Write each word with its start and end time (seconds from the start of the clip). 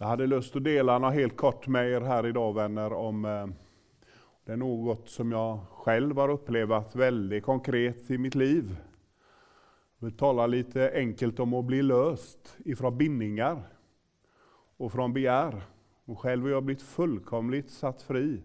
Jag 0.00 0.06
hade 0.06 0.26
lust 0.26 0.56
att 0.56 0.64
dela 0.64 0.98
något 0.98 1.14
helt 1.14 1.36
kort 1.36 1.66
med 1.66 1.90
er 1.90 2.00
här 2.00 2.26
idag 2.26 2.54
vänner 2.54 2.92
om 2.92 3.24
eh, 3.24 3.46
det 4.44 4.52
är 4.52 4.56
något 4.56 5.08
som 5.08 5.32
jag 5.32 5.58
själv 5.70 6.16
har 6.16 6.28
upplevt 6.28 6.96
väldigt 6.96 7.44
konkret 7.44 8.10
i 8.10 8.18
mitt 8.18 8.34
liv. 8.34 8.76
Jag 9.98 10.06
vill 10.06 10.16
tala 10.16 10.46
lite 10.46 10.92
enkelt 10.94 11.40
om 11.40 11.54
att 11.54 11.64
bli 11.64 11.82
löst 11.82 12.56
ifrån 12.64 12.98
bindningar 12.98 13.62
och 14.76 14.92
från 14.92 15.12
begär. 15.12 15.62
Och 16.04 16.18
själv 16.18 16.42
har 16.42 16.50
jag 16.50 16.64
blivit 16.64 16.82
fullkomligt 16.82 17.70
satt 17.70 18.02
fri 18.02 18.42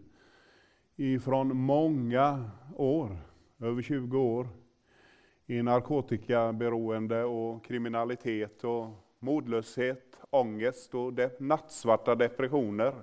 ifrån 0.95 1.57
många 1.57 2.51
år, 2.75 3.17
över 3.59 3.81
20 3.81 4.19
år, 4.19 4.47
i 5.45 5.61
narkotikaberoende 5.61 7.23
och 7.23 7.65
kriminalitet 7.65 8.63
och 8.63 8.87
modlöshet, 9.19 10.12
ångest 10.33 10.95
och 10.95 11.13
de 11.13 11.29
nattsvarta 11.37 12.15
depressioner. 12.15 12.93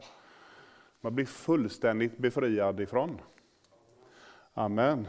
Man 1.00 1.14
blir 1.14 1.26
fullständigt 1.26 2.18
befriad 2.18 2.80
ifrån. 2.80 3.20
Amen. 4.54 5.06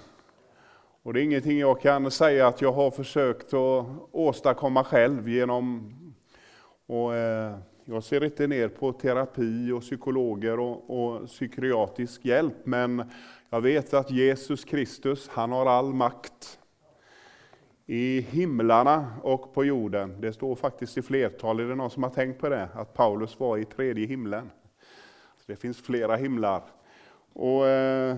Och 1.03 1.13
det 1.13 1.21
är 1.21 1.23
ingenting 1.23 1.59
jag 1.59 1.81
kan 1.81 2.11
säga 2.11 2.47
att 2.47 2.61
jag 2.61 2.71
har 2.71 2.91
försökt 2.91 3.53
att 3.53 3.85
åstadkomma 4.11 4.83
själv 4.83 5.29
genom 5.29 5.93
och, 6.85 7.15
eh, 7.15 7.57
jag 7.85 8.03
ser 8.03 8.23
inte 8.23 8.47
ner 8.47 8.67
på 8.67 8.93
terapi 8.93 9.71
och 9.71 9.81
psykologer 9.81 10.59
och, 10.59 10.89
och 10.89 11.27
psykiatrisk 11.27 12.25
hjälp, 12.25 12.55
men 12.63 13.03
jag 13.49 13.61
vet 13.61 13.93
att 13.93 14.11
Jesus 14.11 14.65
Kristus, 14.65 15.29
han 15.29 15.51
har 15.51 15.65
all 15.65 15.93
makt 15.93 16.59
i 17.85 18.21
himlarna 18.21 19.07
och 19.23 19.53
på 19.53 19.65
jorden. 19.65 20.21
Det 20.21 20.33
står 20.33 20.55
faktiskt 20.55 20.97
i 20.97 21.01
flertal, 21.01 21.59
är 21.59 21.63
det 21.63 21.75
någon 21.75 21.89
som 21.89 22.03
har 22.03 22.09
tänkt 22.09 22.41
på 22.41 22.49
det? 22.49 22.69
Att 22.73 22.93
Paulus 22.93 23.39
var 23.39 23.57
i 23.57 23.65
tredje 23.65 24.07
himlen. 24.07 24.51
Så 25.37 25.43
det 25.45 25.55
finns 25.55 25.81
flera 25.81 26.15
himlar. 26.15 26.63
Och, 27.33 27.67
eh, 27.67 28.17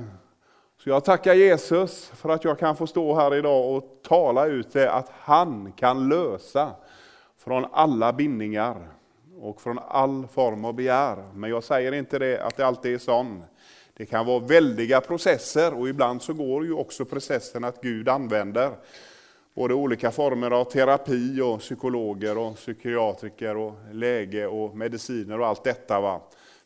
så 0.77 0.89
jag 0.89 1.05
tackar 1.05 1.33
Jesus 1.33 2.07
för 2.07 2.29
att 2.29 2.43
jag 2.43 2.59
kan 2.59 2.75
få 2.75 2.87
stå 2.87 3.15
här 3.15 3.35
idag 3.35 3.75
och 3.75 3.99
tala 4.03 4.45
ut 4.45 4.73
det 4.73 4.91
att 4.91 5.09
han 5.19 5.71
kan 5.71 6.09
lösa 6.09 6.71
från 7.37 7.65
alla 7.71 8.13
bindningar 8.13 8.87
och 9.39 9.61
från 9.61 9.79
all 9.79 10.27
form 10.27 10.65
av 10.65 10.73
begär. 10.73 11.23
Men 11.33 11.49
jag 11.49 11.63
säger 11.63 11.91
inte 11.91 12.19
det 12.19 12.41
att 12.41 12.57
det 12.57 12.65
alltid 12.65 12.93
är 12.93 12.97
sån. 12.97 13.43
Det 13.93 14.05
kan 14.05 14.25
vara 14.25 14.39
väldiga 14.39 15.01
processer 15.01 15.73
och 15.73 15.89
ibland 15.89 16.21
så 16.21 16.33
går 16.33 16.65
ju 16.65 16.73
också 16.73 17.05
processen 17.05 17.63
att 17.63 17.81
Gud 17.81 18.09
använder 18.09 18.71
både 19.53 19.73
olika 19.73 20.11
former 20.11 20.51
av 20.51 20.65
terapi 20.65 21.41
och 21.41 21.59
psykologer 21.59 22.37
och 22.37 22.55
psykiatriker 22.55 23.57
och 23.57 23.73
läge 23.91 24.47
och 24.47 24.77
mediciner 24.77 25.39
och 25.39 25.47
allt 25.47 25.63
detta. 25.63 26.01
Va? 26.01 26.21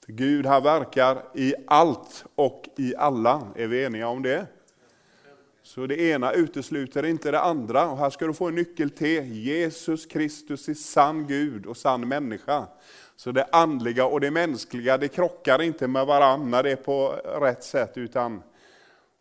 För 0.05 0.13
Gud 0.13 0.45
han 0.45 0.63
verkar 0.63 1.23
i 1.35 1.53
allt 1.67 2.25
och 2.35 2.63
i 2.77 2.95
alla, 2.95 3.47
är 3.55 3.67
vi 3.67 3.83
eniga 3.83 4.07
om 4.07 4.23
det? 4.23 4.47
Så 5.63 5.87
det 5.87 6.01
ena 6.01 6.31
utesluter 6.31 7.05
inte 7.05 7.31
det 7.31 7.39
andra. 7.39 7.91
Och 7.91 7.97
här 7.97 8.09
ska 8.09 8.27
du 8.27 8.33
få 8.33 8.47
en 8.47 8.55
nyckel 8.55 8.89
till. 8.89 9.33
Jesus 9.33 10.05
Kristus 10.05 10.69
är 10.69 10.73
sann 10.73 11.27
Gud 11.27 11.65
och 11.65 11.77
sann 11.77 12.07
människa. 12.07 12.67
Så 13.15 13.31
det 13.31 13.47
andliga 13.51 14.05
och 14.05 14.21
det 14.21 14.31
mänskliga, 14.31 14.97
det 14.97 15.07
krockar 15.07 15.61
inte 15.61 15.87
med 15.87 16.05
varandra 16.05 16.47
när 16.47 16.63
det 16.63 16.71
är 16.71 16.75
på 16.75 17.09
rätt 17.41 17.63
sätt, 17.63 17.97
utan 17.97 18.41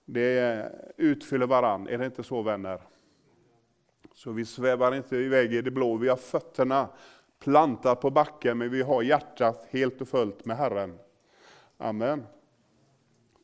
det 0.04 0.72
utfyller 0.96 1.46
varandra. 1.46 1.92
Är 1.92 1.98
det 1.98 2.06
inte 2.06 2.22
så 2.22 2.42
vänner? 2.42 2.80
Så 4.16 4.32
vi 4.32 4.44
svävar 4.44 4.94
inte 4.94 5.16
iväg 5.16 5.54
i 5.54 5.62
det 5.62 5.70
blå. 5.70 5.96
Vi 5.96 6.08
har 6.08 6.16
fötterna 6.16 6.88
plantat 7.38 8.00
på 8.00 8.10
backen, 8.10 8.58
men 8.58 8.70
vi 8.70 8.82
har 8.82 9.02
hjärtat 9.02 9.66
helt 9.70 10.00
och 10.00 10.08
fullt 10.08 10.44
med 10.44 10.56
Herren. 10.56 10.98
Amen. 11.76 12.26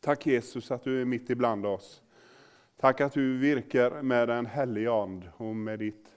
Tack 0.01 0.27
Jesus 0.27 0.71
att 0.71 0.85
du 0.85 1.01
är 1.01 1.05
mitt 1.05 1.31
ibland 1.31 1.67
oss. 1.67 2.03
Tack 2.77 3.01
att 3.01 3.13
du 3.13 3.39
virkar 3.39 4.03
med 4.03 4.31
en 4.31 4.47
helig 4.47 4.87
And 4.87 5.29
och 5.37 5.57
med, 5.57 5.79
ditt, 5.79 6.09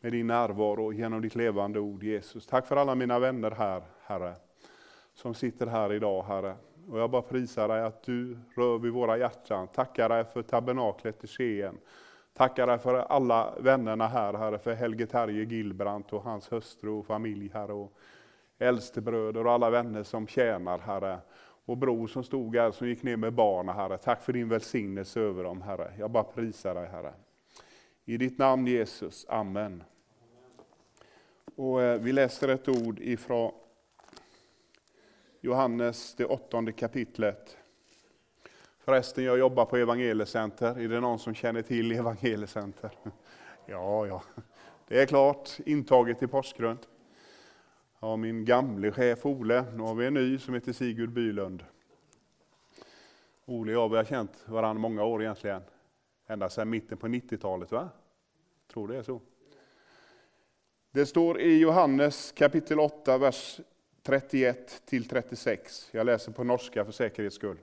med 0.00 0.12
din 0.12 0.26
närvaro 0.26 0.92
genom 0.92 1.22
ditt 1.22 1.34
levande 1.34 1.80
ord 1.80 2.02
Jesus. 2.02 2.46
Tack 2.46 2.66
för 2.66 2.76
alla 2.76 2.94
mina 2.94 3.18
vänner 3.18 3.50
här, 3.50 3.82
Herre, 4.02 4.34
som 5.14 5.34
sitter 5.34 5.66
här 5.66 5.92
idag, 5.92 6.22
Herre. 6.22 6.56
Och 6.90 6.98
jag 6.98 7.10
bara 7.10 7.22
prisar 7.22 7.68
dig 7.68 7.82
att 7.82 8.02
du 8.02 8.38
rör 8.56 8.78
vid 8.78 8.92
våra 8.92 9.18
hjärtan. 9.18 9.68
Tackar 9.68 10.08
dig 10.08 10.24
för 10.24 10.42
tabernaklet 10.42 11.24
i 11.24 11.26
Skien. 11.26 11.78
Tackar 12.38 12.66
dig 12.66 12.78
för 12.78 12.94
alla 12.94 13.54
vännerna 13.60 14.08
här, 14.08 14.34
Herre, 14.34 14.58
för 14.58 14.74
Helge 14.74 15.06
Terje 15.06 15.44
Gilbrandt 15.44 16.12
och 16.12 16.22
hans 16.22 16.52
hustru 16.52 16.90
och 16.90 17.06
familj, 17.06 17.50
Herre, 17.54 17.72
och 17.72 17.92
äldstebröder 18.58 19.46
och 19.46 19.52
alla 19.52 19.70
vänner 19.70 20.02
som 20.02 20.26
tjänar, 20.26 20.78
Herre. 20.78 21.18
Och 21.64 21.76
bror 21.76 22.06
som 22.06 22.24
stod 22.24 22.56
här, 22.56 22.70
som 22.70 22.88
gick 22.88 23.02
ner 23.02 23.16
med 23.16 23.32
barnen, 23.32 23.74
Herre. 23.74 23.98
Tack 23.98 24.22
för 24.22 24.32
din 24.32 24.48
välsignelse 24.48 25.20
över 25.20 25.44
dem, 25.44 25.62
Herre. 25.62 25.92
Jag 25.98 26.10
bara 26.10 26.24
prisar 26.24 26.74
dig, 26.74 26.88
Herre. 26.88 27.12
I 28.04 28.16
ditt 28.16 28.38
namn 28.38 28.66
Jesus, 28.66 29.26
Amen. 29.28 29.82
Och 31.54 31.82
eh, 31.82 32.00
vi 32.00 32.12
läser 32.12 32.48
ett 32.48 32.68
ord 32.68 32.98
ifrån 33.00 33.52
Johannes, 35.40 36.14
det 36.14 36.24
åttonde 36.24 36.72
kapitlet. 36.72 37.56
Förresten, 38.88 39.24
jag 39.24 39.38
jobbar 39.38 39.64
på 39.64 39.76
Evangeliecenter. 39.76 40.78
Är 40.80 40.88
det 40.88 41.00
någon 41.00 41.18
som 41.18 41.34
känner 41.34 41.62
till 41.62 41.92
Evangeliecenter? 41.92 42.90
Ja, 43.66 44.06
ja, 44.06 44.22
det 44.88 45.02
är 45.02 45.06
klart. 45.06 45.50
Intaget 45.66 46.22
i 46.22 46.26
Påskgrund. 46.26 46.78
Ja, 48.00 48.16
min 48.16 48.44
gamle 48.44 48.92
chef 48.92 49.26
Ole. 49.26 49.64
Nu 49.74 49.82
har 49.82 49.94
vi 49.94 50.06
en 50.06 50.14
ny 50.14 50.38
som 50.38 50.54
heter 50.54 50.72
Sigurd 50.72 51.10
Bylund. 51.10 51.64
Ole 53.44 53.76
och 53.76 53.92
jag 53.92 53.96
har 53.96 54.04
känt 54.04 54.44
varandra 54.46 54.80
många 54.80 55.04
år 55.04 55.22
egentligen. 55.22 55.62
Ända 56.26 56.50
sedan 56.50 56.70
mitten 56.70 56.98
på 56.98 57.06
90-talet, 57.06 57.72
va? 57.72 57.88
Jag 58.66 58.74
Tror 58.74 58.88
det 58.88 58.96
är 58.96 59.02
så. 59.02 59.20
Det 60.90 61.06
står 61.06 61.40
i 61.40 61.58
Johannes 61.58 62.32
kapitel 62.32 62.80
8, 62.80 63.18
vers 63.18 63.60
31 64.02 64.82
till 64.84 65.08
36. 65.08 65.88
Jag 65.92 66.06
läser 66.06 66.32
på 66.32 66.44
norska 66.44 66.84
för 66.84 66.92
säkerhets 66.92 67.36
skull. 67.36 67.58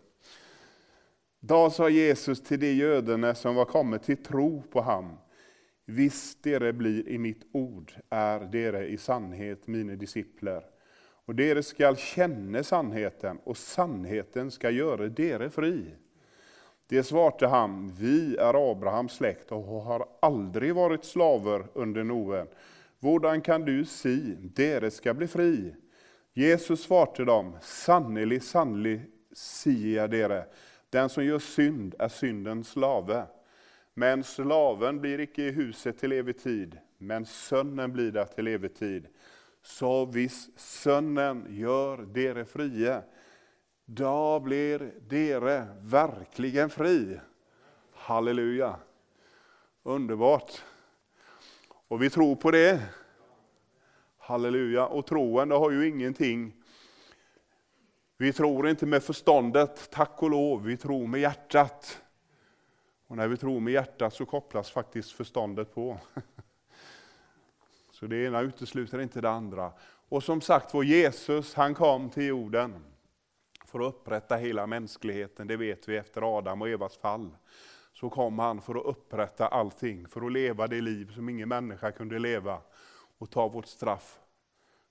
Då 1.39 1.69
sa 1.69 1.89
Jesus 1.89 2.43
till 2.43 2.59
de 2.59 2.73
jødene 2.73 3.35
som 3.35 3.55
var 3.55 3.65
kommit 3.65 4.03
till 4.03 4.23
tro 4.23 4.63
på 4.71 4.81
ham, 4.81 5.17
Visst, 5.87 6.43
dere 6.43 6.73
blir 6.73 7.09
i 7.09 7.17
mitt 7.17 7.45
ord, 7.51 7.91
är 8.09 8.39
dere 8.39 8.87
i 8.87 8.97
sannhet 8.97 9.67
mina 9.67 9.95
discipler. 9.95 10.63
Och 11.25 11.35
dere 11.35 11.63
skall 11.63 11.97
känna 11.97 12.63
sannheten, 12.63 13.39
och 13.43 13.57
sannheten 13.57 14.51
skall 14.51 14.75
göra 14.75 15.07
dere 15.07 15.49
fri. 15.49 15.95
Det 16.87 17.03
svarte 17.03 17.47
han, 17.47 17.95
vi 17.99 18.35
är 18.35 18.71
Abrahams 18.71 19.13
släkt 19.13 19.51
och 19.51 19.63
har 19.63 20.07
aldrig 20.19 20.75
varit 20.75 21.05
slaver 21.05 21.65
under 21.73 22.03
Noen. 22.03 22.47
Hvordan 22.99 23.41
kan 23.41 23.65
du 23.65 23.85
si, 23.85 24.35
dere 24.39 24.91
ska 24.91 25.13
bli 25.13 25.27
fri? 25.27 25.75
Jesus 26.33 26.83
svarte 26.83 27.25
dem, 27.25 27.57
sannelig, 27.61 28.43
sannelig, 28.43 29.01
sier 29.33 30.01
jag 30.01 30.11
dere, 30.11 30.45
den 30.95 31.09
som 31.09 31.25
gör 31.25 31.39
synd 31.39 31.95
är 31.99 32.07
syndens 32.07 32.69
slave. 32.69 33.27
Men 33.93 34.23
slaven 34.23 35.01
blir 35.01 35.19
icke 35.19 35.43
i 35.43 35.51
huset 35.51 35.97
till 35.97 36.11
evig 36.11 36.39
tid, 36.39 36.77
men 36.97 37.25
sönnen 37.25 37.93
blir 37.93 38.11
där 38.11 38.25
till 38.25 38.47
evig 38.47 38.75
tid. 38.75 39.07
Så 39.61 40.05
viss 40.05 40.49
sönnen 40.55 41.45
gör 41.49 41.97
dere 41.97 42.45
fria, 42.45 43.01
då 43.85 44.39
blir 44.39 44.93
dere 45.07 45.67
verkligen 45.81 46.69
fri. 46.69 47.19
Halleluja! 47.93 48.75
Underbart! 49.83 50.51
Och 51.87 52.03
vi 52.03 52.09
tror 52.09 52.35
på 52.35 52.51
det. 52.51 52.81
Halleluja! 54.17 54.85
Och 54.85 55.05
troende 55.05 55.55
har 55.55 55.71
ju 55.71 55.87
ingenting 55.87 56.53
vi 58.17 58.33
tror 58.33 58.69
inte 58.69 58.85
med 58.85 59.03
förståndet, 59.03 59.89
tack 59.91 60.23
och 60.23 60.29
lov, 60.29 60.63
vi 60.63 60.77
tror 60.77 61.07
med 61.07 61.21
hjärtat. 61.21 62.01
Och 63.07 63.17
när 63.17 63.27
vi 63.27 63.37
tror 63.37 63.59
med 63.59 63.73
hjärtat 63.73 64.13
så 64.13 64.25
kopplas 64.25 64.71
faktiskt 64.71 65.11
förståndet 65.11 65.75
på. 65.75 65.97
Så 67.91 68.05
det 68.05 68.25
ena 68.25 68.41
utesluter 68.41 68.99
inte 68.99 69.21
det 69.21 69.29
andra. 69.29 69.71
Och 70.09 70.23
som 70.23 70.41
sagt 70.41 70.73
vår 70.73 70.85
Jesus, 70.85 71.53
han 71.53 71.73
kom 71.73 72.09
till 72.09 72.25
jorden 72.25 72.85
för 73.65 73.79
att 73.79 73.85
upprätta 73.95 74.35
hela 74.35 74.67
mänskligheten, 74.67 75.47
det 75.47 75.57
vet 75.57 75.89
vi 75.89 75.97
efter 75.97 76.37
Adam 76.37 76.61
och 76.61 76.69
Evas 76.69 76.97
fall. 76.97 77.29
Så 77.93 78.09
kom 78.09 78.39
han 78.39 78.61
för 78.61 78.75
att 78.75 78.85
upprätta 78.85 79.47
allting, 79.47 80.07
för 80.07 80.25
att 80.25 80.31
leva 80.31 80.67
det 80.67 80.81
liv 80.81 81.11
som 81.15 81.29
ingen 81.29 81.49
människa 81.49 81.91
kunde 81.91 82.19
leva 82.19 82.61
och 83.17 83.29
ta 83.29 83.47
vårt 83.47 83.67
straff 83.67 84.19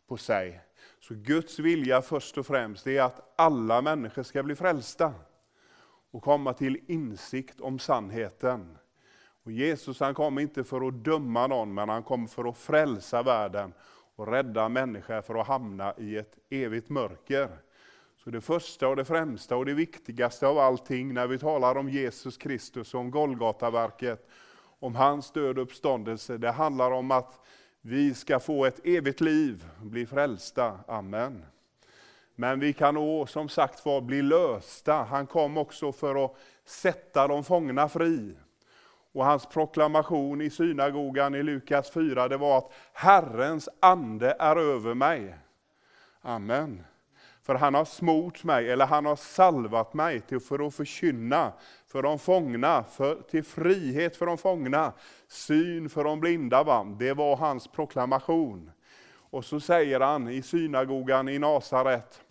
på 0.06 0.16
sig. 0.16 0.60
Så 1.00 1.14
Guds 1.14 1.58
vilja 1.58 2.02
först 2.02 2.38
och 2.38 2.46
främst 2.46 2.86
är 2.86 3.02
att 3.02 3.32
alla 3.36 3.82
människor 3.82 4.22
ska 4.22 4.42
bli 4.42 4.54
frälsta 4.54 5.12
och 6.10 6.22
komma 6.22 6.52
till 6.52 6.80
insikt 6.86 7.60
om 7.60 7.78
sannheten. 7.78 8.78
Och 9.44 9.52
Jesus 9.52 10.00
han 10.00 10.14
kom 10.14 10.38
inte 10.38 10.64
för 10.64 10.88
att 10.88 11.04
döma 11.04 11.46
någon, 11.46 11.74
men 11.74 11.88
han 11.88 12.02
kom 12.02 12.28
för 12.28 12.48
att 12.48 12.58
frälsa 12.58 13.22
världen 13.22 13.72
och 14.16 14.28
rädda 14.28 14.68
människor 14.68 15.22
för 15.22 15.34
att 15.34 15.46
hamna 15.46 15.94
i 15.98 16.16
ett 16.16 16.38
evigt 16.50 16.88
mörker. 16.88 17.48
Så 18.16 18.30
det 18.30 18.40
första 18.40 18.88
och 18.88 18.96
det 18.96 19.04
främsta 19.04 19.56
och 19.56 19.66
det 19.66 19.74
viktigaste 19.74 20.46
av 20.46 20.58
allting 20.58 21.14
när 21.14 21.26
vi 21.26 21.38
talar 21.38 21.76
om 21.76 21.88
Jesus 21.88 22.36
Kristus 22.36 22.94
och 22.94 23.00
om 23.00 23.10
Golgataverket, 23.10 24.28
om 24.78 24.94
hans 24.94 25.32
död 25.32 25.58
och 25.58 25.64
uppståndelse, 25.64 26.38
det 26.38 26.50
handlar 26.50 26.90
om 26.90 27.10
att 27.10 27.40
vi 27.86 28.14
ska 28.14 28.40
få 28.40 28.64
ett 28.64 28.86
evigt 28.86 29.20
liv, 29.20 29.64
bli 29.82 30.06
frälsta. 30.06 30.78
Amen. 30.88 31.44
Men 32.34 32.60
vi 32.60 32.72
kan 32.72 32.96
också 32.96 33.32
som 33.32 33.48
sagt 33.48 33.86
var 33.86 34.00
bli 34.00 34.22
lösta. 34.22 34.94
Han 34.94 35.26
kom 35.26 35.56
också 35.56 35.92
för 35.92 36.24
att 36.24 36.36
sätta 36.64 37.28
de 37.28 37.44
fångna 37.44 37.88
fri. 37.88 38.36
Och 39.12 39.24
hans 39.24 39.46
proklamation 39.46 40.40
i 40.40 40.50
synagogan 40.50 41.34
i 41.34 41.42
Lukas 41.42 41.90
4, 41.90 42.28
det 42.28 42.36
var 42.36 42.58
att 42.58 42.72
Herrens 42.92 43.68
ande 43.80 44.36
är 44.38 44.56
över 44.56 44.94
mig. 44.94 45.34
Amen. 46.20 46.84
För 47.42 47.54
han 47.54 47.74
har 47.74 47.84
smort 47.84 48.44
mig, 48.44 48.70
eller 48.70 48.86
han 48.86 49.06
har 49.06 49.16
salvat 49.16 49.94
mig 49.94 50.20
till 50.20 50.40
för 50.40 50.66
att 50.66 50.74
förkynna 50.74 51.52
för 51.94 52.02
de 52.02 52.18
fångna, 52.18 52.84
för, 52.84 53.22
till 53.22 53.44
frihet 53.44 54.16
för 54.16 54.26
de 54.26 54.38
fångna, 54.38 54.92
syn 55.28 55.88
för 55.88 56.04
de 56.04 56.20
blinda. 56.20 56.62
Va? 56.62 56.84
Det 56.98 57.12
var 57.12 57.36
hans 57.36 57.68
proklamation. 57.68 58.70
Och 59.06 59.44
så 59.44 59.60
säger 59.60 60.00
han 60.00 60.28
i 60.28 60.42
synagogan 60.42 61.28
i 61.28 61.38
Nasaret, 61.38 62.22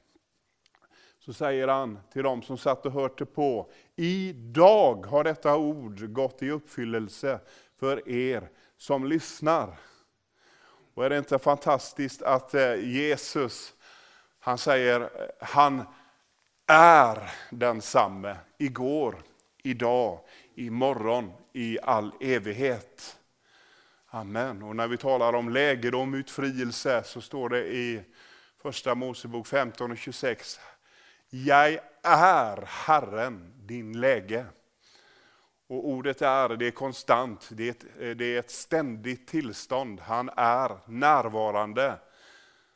så 1.20 1.34
säger 1.34 1.68
han 1.68 2.00
till 2.14 2.24
dem 2.24 2.42
som 2.42 2.58
satt 2.58 2.86
och 2.86 2.92
hörde 2.92 3.26
på, 3.26 3.72
idag 3.96 5.06
har 5.06 5.24
detta 5.24 5.58
ord 5.58 6.14
gått 6.14 6.44
i 6.44 6.50
uppfyllelse 6.50 7.40
för 7.80 8.10
er 8.10 8.50
som 8.78 9.06
lyssnar. 9.06 9.76
Och 10.94 11.06
är 11.06 11.10
det 11.10 11.18
inte 11.18 11.40
fantastiskt 11.40 12.22
att 12.22 12.54
eh, 12.54 12.76
Jesus, 12.76 13.74
han 14.40 14.58
säger, 14.58 15.10
han 15.42 15.84
är 16.68 17.32
densamme 17.50 18.36
igår, 18.58 19.16
idag, 19.64 20.20
imorgon, 20.56 21.32
i 21.54 21.80
all 21.84 22.12
evighet. 22.20 23.20
Amen. 24.08 24.64
Och 24.64 24.76
när 24.76 24.88
vi 24.88 24.98
talar 24.98 25.34
om 25.34 25.50
lägedom, 25.50 26.14
utfrielse, 26.14 27.04
så 27.06 27.22
står 27.22 27.50
det 27.50 27.68
i 27.68 28.04
Första 28.62 28.96
Mosebok 28.96 29.48
15 29.48 29.92
och 29.92 29.98
26. 29.98 30.60
Jag 31.30 31.80
är 32.04 32.66
Herren, 32.68 33.54
din 33.56 34.00
läge. 34.00 34.46
Och 35.68 35.88
ordet 35.88 36.22
är, 36.22 36.50
det 36.50 36.68
är 36.68 36.72
konstant, 36.72 37.50
det 37.52 37.68
är, 37.68 37.72
ett, 37.72 38.18
det 38.18 38.36
är 38.36 38.40
ett 38.40 38.52
ständigt 38.52 39.28
tillstånd. 39.28 40.00
Han 40.00 40.30
är 40.38 40.78
närvarande. 40.92 42.00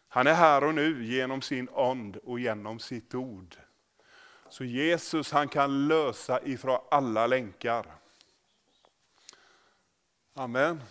Han 0.08 0.28
är 0.28 0.34
här 0.34 0.64
och 0.64 0.76
nu 0.76 1.06
genom 1.06 1.42
sin 1.42 1.70
ond 1.72 2.18
och 2.18 2.40
genom 2.40 2.80
sitt 2.80 3.16
ord. 3.16 3.56
Så 4.50 4.64
Jesus 4.64 5.32
han 5.32 5.48
kan 5.48 5.88
lösa 5.88 6.42
ifrån 6.44 6.80
alla 6.92 7.28
länkar. 7.28 7.86
Amen. 10.34 10.82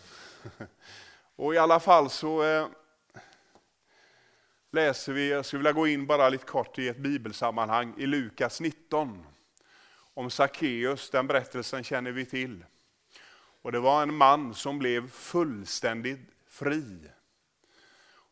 Och 1.36 1.54
i 1.54 1.58
alla 1.58 1.80
fall 1.80 2.10
så 2.10 2.42
eh, 2.42 2.66
läser 4.70 5.12
vi, 5.12 5.30
jag 5.30 5.46
skulle 5.46 5.58
vilja 5.58 5.72
gå 5.72 5.86
in 5.86 6.06
bara 6.06 6.28
lite 6.28 6.44
kort 6.44 6.78
i 6.78 6.88
ett 6.88 6.96
bibelsammanhang 6.96 7.94
i 7.98 8.06
Lukas 8.06 8.60
19. 8.60 9.26
Om 10.14 10.30
Sackeus, 10.30 11.10
den 11.10 11.26
berättelsen 11.26 11.84
känner 11.84 12.12
vi 12.12 12.24
till. 12.24 12.64
Och 13.62 13.72
Det 13.72 13.80
var 13.80 14.02
en 14.02 14.14
man 14.14 14.54
som 14.54 14.78
blev 14.78 15.10
fullständigt 15.10 16.20
fri. 16.48 17.10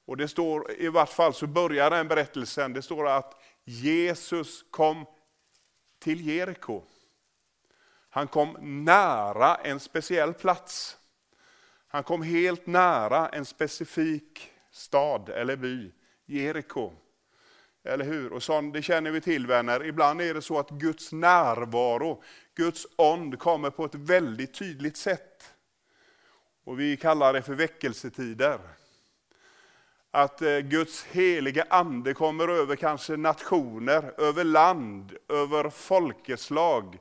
Och 0.04 0.16
det 0.16 0.28
står, 0.28 0.72
i 0.72 0.88
vart 0.88 1.12
fall 1.12 1.34
så 1.34 1.46
börjar 1.46 1.90
den 1.90 2.08
berättelsen, 2.08 2.72
det 2.72 2.82
står 2.82 3.08
att 3.08 3.43
Jesus 3.64 4.64
kom 4.70 5.06
till 5.98 6.28
Jeriko. 6.28 6.82
Han 8.10 8.28
kom 8.28 8.56
nära 8.84 9.54
en 9.54 9.80
speciell 9.80 10.34
plats. 10.34 10.96
Han 11.88 12.04
kom 12.04 12.22
helt 12.22 12.66
nära 12.66 13.28
en 13.28 13.44
specifik 13.44 14.50
stad 14.70 15.28
eller 15.28 15.56
by. 15.56 15.92
Jeriko. 16.26 16.92
Eller 17.84 18.04
hur? 18.04 18.32
Och 18.32 18.42
sånt, 18.42 18.74
det 18.74 18.82
känner 18.82 19.10
vi 19.10 19.20
till 19.20 19.46
vänner. 19.46 19.84
Ibland 19.84 20.20
är 20.20 20.34
det 20.34 20.42
så 20.42 20.58
att 20.58 20.70
Guds 20.70 21.12
närvaro, 21.12 22.22
Guds 22.54 22.86
ond 22.96 23.38
kommer 23.38 23.70
på 23.70 23.84
ett 23.84 23.94
väldigt 23.94 24.54
tydligt 24.54 24.96
sätt. 24.96 25.54
Och 26.64 26.80
vi 26.80 26.96
kallar 26.96 27.32
det 27.32 27.42
för 27.42 27.54
väckelsetider. 27.54 28.60
Att 30.14 30.42
eh, 30.42 30.58
Guds 30.58 31.04
heliga 31.04 31.64
ande 31.70 32.14
kommer 32.14 32.48
över 32.48 32.76
kanske 32.76 33.16
nationer, 33.16 34.14
över 34.20 34.44
land, 34.44 35.12
över 35.28 35.70
folkeslag, 35.70 36.98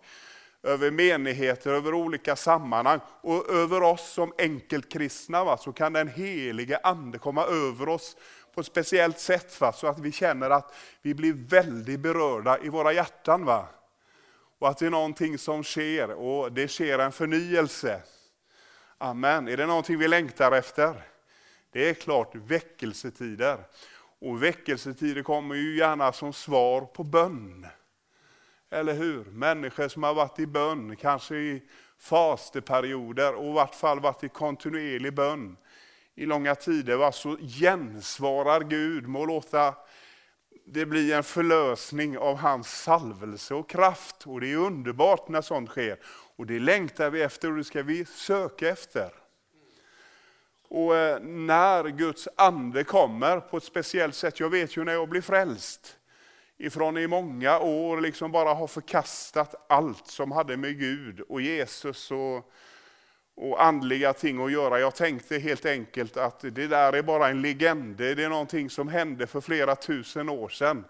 över 0.64 0.92
menigheter, 0.92 1.72
över 1.72 1.94
olika 1.94 2.36
sammanhang 2.36 3.00
och 3.22 3.50
över 3.50 3.84
oss 3.84 4.14
som 4.14 4.34
enkelkristna. 4.38 5.44
Va? 5.44 5.58
Så 5.58 5.74
kan 5.74 5.94
den 5.94 6.08
heliga 6.08 6.80
ande 6.84 7.18
komma 7.18 7.46
över 7.46 7.90
oss 7.90 8.18
på 8.54 8.62
ett 8.62 8.68
speciellt 8.68 9.20
sätt, 9.20 9.62
va? 9.62 9.74
så 9.74 9.88
att 9.88 10.00
vi 10.00 10.12
känner 10.12 10.50
att 10.50 10.76
vi 11.02 11.14
blir 11.14 11.34
väldigt 11.34 12.00
berörda 12.00 12.58
i 12.60 12.70
våra 12.70 12.94
hjärtan. 12.94 13.46
Va? 13.46 13.68
Och 14.60 14.70
att 14.70 14.78
det 14.78 14.86
är 14.86 14.90
någonting 14.90 15.38
som 15.38 15.64
sker, 15.64 16.12
och 16.12 16.52
det 16.52 16.68
sker 16.68 17.00
en 17.00 17.12
förnyelse. 17.12 18.02
Amen. 18.98 19.48
Är 19.48 19.58
det 19.58 19.66
någonting 19.66 19.98
vi 19.98 20.08
längtar 20.08 20.52
efter? 20.52 21.13
Det 21.74 21.90
är 21.90 21.94
klart 21.94 22.36
väckelsetider. 22.36 23.58
Och 24.20 24.44
väckelsetider 24.44 25.24
kommer 25.24 25.56
ju 25.56 25.78
gärna 25.78 26.12
som 26.12 26.34
svar 26.34 26.82
på 26.82 27.04
bön. 27.04 27.68
Eller 28.72 28.94
hur? 28.94 29.24
Människor 29.24 29.88
som 29.88 30.04
har 30.04 30.14
varit 30.14 30.40
i 30.40 30.48
bön, 30.48 30.96
kanske 30.96 31.36
i 31.36 31.62
fasteperioder 32.00 33.36
och 33.36 33.50
i 33.50 33.54
vart 33.54 33.76
fall 33.76 34.00
varit 34.00 34.24
i 34.24 34.30
kontinuerlig 34.30 35.14
bön 35.14 35.58
i 36.16 36.26
långa 36.26 36.56
tider, 36.56 36.96
va? 36.96 37.12
så 37.12 37.38
gensvarar 37.38 38.62
Gud 38.62 39.08
med 39.08 39.22
att 39.22 39.28
låta 39.28 39.76
det 40.66 40.86
bli 40.86 41.14
en 41.14 41.24
förlösning 41.24 42.18
av 42.18 42.38
hans 42.38 42.82
salvelse 42.82 43.54
och 43.54 43.70
kraft. 43.70 44.28
Och 44.28 44.42
Det 44.42 44.52
är 44.52 44.58
underbart 44.58 45.28
när 45.30 45.42
sånt 45.42 45.70
sker. 45.70 46.00
Och 46.36 46.46
Det 46.46 46.60
längtar 46.60 47.10
vi 47.10 47.22
efter 47.22 47.52
och 47.52 47.58
det 47.58 47.64
ska 47.64 47.84
vi 47.84 48.06
söka 48.06 48.70
efter. 48.70 49.23
Och 50.74 50.96
eh, 50.96 51.20
när 51.22 51.88
Guds 51.88 52.28
ande 52.36 52.84
kommer 52.84 53.40
på 53.40 53.58
ett 53.58 53.64
speciellt 53.64 54.16
sätt, 54.16 54.40
jag 54.40 54.50
vet 54.50 54.78
ju 54.78 54.84
när 54.84 54.94
jag 54.94 55.10
blir 55.10 55.22
frälst, 55.22 55.98
ifrån 56.58 56.98
i 56.98 57.08
många 57.08 57.60
år 57.60 58.02
liksom 58.02 58.32
bara 58.32 58.54
har 58.54 58.68
förkastat 58.68 59.56
allt 59.70 60.08
som 60.08 60.32
hade 60.32 60.58
med 60.58 60.80
Gud 60.80 61.22
och 61.22 61.42
Jesus 61.42 62.12
och 62.12 62.52
och 63.36 63.64
andliga 63.64 64.14
ting 64.14 64.46
att 64.46 64.52
göra. 64.52 64.80
Jag 64.80 64.96
tänkte 64.96 65.38
helt 65.38 65.66
enkelt 65.66 66.18
att 66.18 66.40
det 66.40 66.68
där 66.68 66.94
är 66.94 67.02
bara 67.02 67.30
en 67.30 67.42
legend. 67.42 67.96
Det 67.96 68.24
är 68.24 68.30
någonting 68.30 68.70
som 68.70 68.88
hände 68.88 69.28
för 69.28 69.42
flera 69.42 69.76
tusen 69.76 70.30
år 70.30 70.50
sedan. 70.50 70.86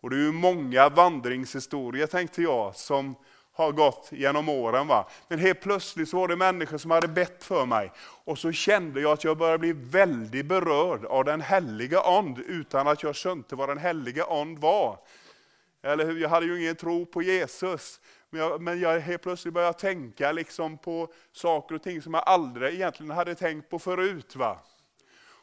Och 0.00 0.10
det 0.10 0.16
är 0.16 0.20
ju 0.20 0.32
många 0.32 0.88
vandringshistorier, 0.88 2.06
tänkte 2.06 2.42
jag, 2.42 2.76
som 2.76 3.14
har 3.56 3.72
gått 3.72 4.08
genom 4.12 4.48
åren. 4.48 4.86
Va? 4.86 5.08
Men 5.28 5.38
helt 5.38 5.60
plötsligt 5.60 6.08
så 6.08 6.16
var 6.16 6.28
det 6.28 6.36
människor 6.36 6.78
som 6.78 6.90
hade 6.90 7.08
bett 7.08 7.44
för 7.44 7.66
mig. 7.66 7.92
Och 7.98 8.38
så 8.38 8.52
kände 8.52 9.00
jag 9.00 9.12
att 9.12 9.24
jag 9.24 9.38
började 9.38 9.58
bli 9.58 9.72
väldigt 9.72 10.46
berörd 10.46 11.04
av 11.04 11.24
den 11.24 11.40
heliga 11.40 12.00
And, 12.00 12.38
utan 12.38 12.88
att 12.88 13.02
jag 13.02 13.16
skönte 13.16 13.56
vad 13.56 13.68
den 13.68 13.78
heliga 13.78 14.24
And 14.24 14.58
var. 14.58 14.98
Eller 15.82 16.06
hur? 16.06 16.20
Jag 16.20 16.28
hade 16.28 16.46
ju 16.46 16.60
ingen 16.62 16.76
tro 16.76 17.06
på 17.06 17.22
Jesus. 17.22 18.00
Men 18.30 18.40
jag, 18.40 18.60
men 18.60 18.80
jag 18.80 19.00
helt 19.00 19.22
plötsligt 19.22 19.54
började 19.54 19.78
tänka 19.78 20.32
liksom 20.32 20.78
på 20.78 21.12
saker 21.32 21.74
och 21.74 21.82
ting 21.82 22.02
som 22.02 22.14
jag 22.14 22.22
aldrig 22.26 22.74
egentligen 22.74 23.10
hade 23.10 23.34
tänkt 23.34 23.70
på 23.70 23.78
förut. 23.78 24.36
Va? 24.36 24.58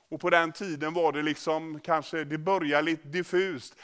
Och 0.09 0.21
på 0.21 0.29
den 0.29 0.51
tiden 0.51 0.93
var 0.93 1.11
det 1.11 1.21
liksom, 1.21 1.79
kanske 1.79 2.23
det 2.23 2.37
började 2.37 2.81
lite 2.81 3.07
diffust. 3.07 3.75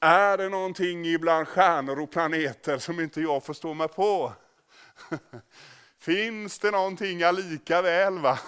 Är 0.00 0.36
det 0.36 0.48
någonting 0.48 1.06
ibland 1.06 1.48
stjärnor 1.48 2.00
och 2.00 2.10
planeter 2.10 2.78
som 2.78 3.00
inte 3.00 3.20
jag 3.20 3.44
förstår 3.44 3.74
mig 3.74 3.88
på? 3.88 4.32
Finns 6.00 6.58
det 6.58 6.70
någonting 6.70 7.18
lika 7.32 7.82
väl? 7.82 8.18
Va? 8.18 8.38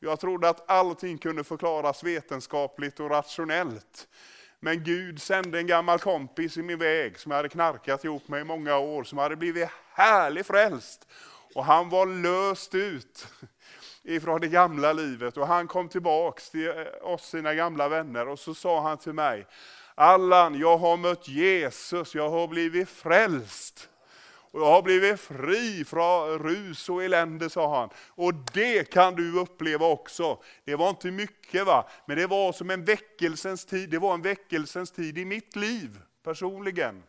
Jag 0.00 0.20
trodde 0.20 0.48
att 0.48 0.70
allting 0.70 1.18
kunde 1.18 1.44
förklaras 1.44 2.04
vetenskapligt 2.04 3.00
och 3.00 3.10
rationellt. 3.10 4.08
Men 4.60 4.84
Gud 4.84 5.22
sände 5.22 5.58
en 5.58 5.66
gammal 5.66 5.98
kompis 5.98 6.56
i 6.56 6.62
min 6.62 6.78
väg 6.78 7.18
som 7.18 7.30
jag 7.30 7.36
hade 7.36 7.48
knarkat 7.48 8.04
ihop 8.04 8.28
med 8.28 8.40
i 8.40 8.44
många 8.44 8.76
år, 8.76 9.04
som 9.04 9.18
hade 9.18 9.36
blivit 9.36 9.68
härligt 9.92 10.46
frälst. 10.46 11.08
Och 11.54 11.64
han 11.64 11.88
var 11.88 12.06
löst 12.06 12.74
ut 12.74 13.26
ifrån 14.02 14.40
det 14.40 14.48
gamla 14.48 14.92
livet 14.92 15.36
och 15.36 15.46
han 15.46 15.68
kom 15.68 15.88
tillbaks 15.88 16.50
till 16.50 16.68
eh, 16.68 16.84
oss, 17.02 17.28
sina 17.28 17.54
gamla 17.54 17.88
vänner, 17.88 18.28
och 18.28 18.38
så 18.38 18.54
sa 18.54 18.80
han 18.80 18.98
till 18.98 19.12
mig, 19.12 19.46
Allan, 19.94 20.58
jag 20.58 20.78
har 20.78 20.96
mött 20.96 21.28
Jesus, 21.28 22.14
jag 22.14 22.30
har 22.30 22.48
blivit 22.48 22.88
frälst. 22.88 23.88
Och 24.52 24.60
jag 24.60 24.66
har 24.66 24.82
blivit 24.82 25.20
fri 25.20 25.84
från 25.84 26.38
rus 26.38 26.88
och 26.88 27.04
elände, 27.04 27.50
sa 27.50 27.78
han. 27.78 27.90
Och 28.08 28.34
det 28.34 28.90
kan 28.90 29.14
du 29.14 29.40
uppleva 29.40 29.86
också. 29.86 30.42
Det 30.64 30.76
var 30.76 30.90
inte 30.90 31.10
mycket, 31.10 31.66
va? 31.66 31.88
men 32.06 32.16
det 32.16 32.26
var 32.26 32.52
som 32.52 32.70
en 32.70 32.84
väckelsens 32.84 33.64
tid. 33.64 33.90
Det 33.90 33.98
var 33.98 34.14
en 34.14 34.22
väckelsens 34.22 34.90
tid 34.90 35.18
i 35.18 35.24
mitt 35.24 35.56
liv 35.56 36.00
personligen. 36.24 37.02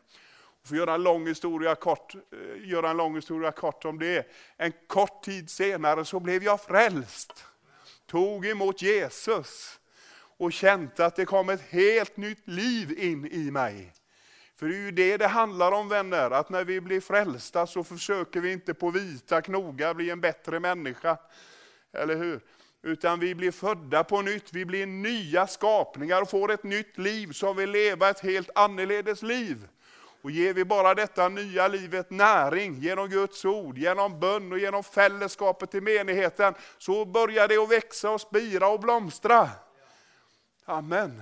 För 0.64 0.76
att 0.76 0.80
göra 0.80 0.94
en 0.94 1.04
lång 1.04 1.28
historia 1.28 1.76
kort, 1.76 2.16
eh, 2.16 2.70
göra 2.70 2.90
en 2.90 2.98
lång 2.98 3.16
historia 3.16 3.52
kort 3.52 3.86
om 3.86 4.00
det. 4.00 4.28
En 4.58 4.74
kort 4.88 5.24
tid 5.24 5.50
senare 5.50 6.06
så 6.06 6.20
blev 6.20 6.44
jag 6.44 6.62
frälst. 6.62 7.46
Tog 8.06 8.46
emot 8.46 8.82
Jesus 8.82 9.80
och 10.42 10.54
känt 10.54 11.00
att 11.00 11.16
det 11.16 11.26
kom 11.26 11.50
ett 11.50 11.62
helt 11.70 12.18
nytt 12.18 12.48
liv 12.48 13.00
in 13.00 13.28
i 13.32 13.52
mig. 13.52 13.94
För 14.60 14.68
det 14.68 14.76
är 14.76 14.80
ju 14.80 14.92
det 14.92 15.18
det 15.18 15.28
handlar 15.28 15.72
om 15.72 15.90
vänner, 15.90 16.32
att 16.32 16.50
när 16.50 16.64
vi 16.64 16.82
blir 16.82 17.02
frälsta 17.02 17.68
så 17.68 17.84
försöker 17.84 18.42
vi 18.42 18.52
inte 18.52 18.74
på 18.74 18.90
vita 18.90 19.42
knogar 19.42 19.94
bli 19.94 20.10
en 20.10 20.22
bättre 20.22 20.60
människa. 20.60 21.18
Eller 21.94 22.16
hur? 22.16 22.40
Utan 22.84 23.20
vi 23.20 23.36
blir 23.36 23.52
födda 23.52 24.04
på 24.04 24.22
nytt, 24.22 24.54
vi 24.54 24.66
blir 24.66 24.86
nya 24.86 25.48
skapningar 25.48 26.22
och 26.22 26.30
får 26.30 26.52
ett 26.52 26.64
nytt 26.64 26.98
liv 26.98 27.32
som 27.32 27.56
vill 27.56 27.72
leva 27.72 28.10
ett 28.10 28.20
helt 28.20 28.50
annorledes 28.56 29.22
liv. 29.22 29.68
Och 30.22 30.32
ger 30.32 30.54
vi 30.54 30.66
bara 30.66 30.96
detta 30.96 31.30
nya 31.30 31.68
livet 31.68 32.10
näring 32.10 32.80
genom 32.80 33.10
Guds 33.10 33.46
ord, 33.46 33.78
genom 33.78 34.20
bön 34.20 34.52
och 34.52 34.60
genom 34.60 34.84
fällskapet 34.84 35.76
i 35.76 35.82
menigheten, 35.82 36.54
så 36.78 37.06
börjar 37.06 37.48
det 37.48 37.58
att 37.58 37.72
växa 37.72 38.10
och 38.10 38.22
spira 38.22 38.68
och 38.68 38.80
blomstra. 38.80 39.50
Amen. 40.66 41.22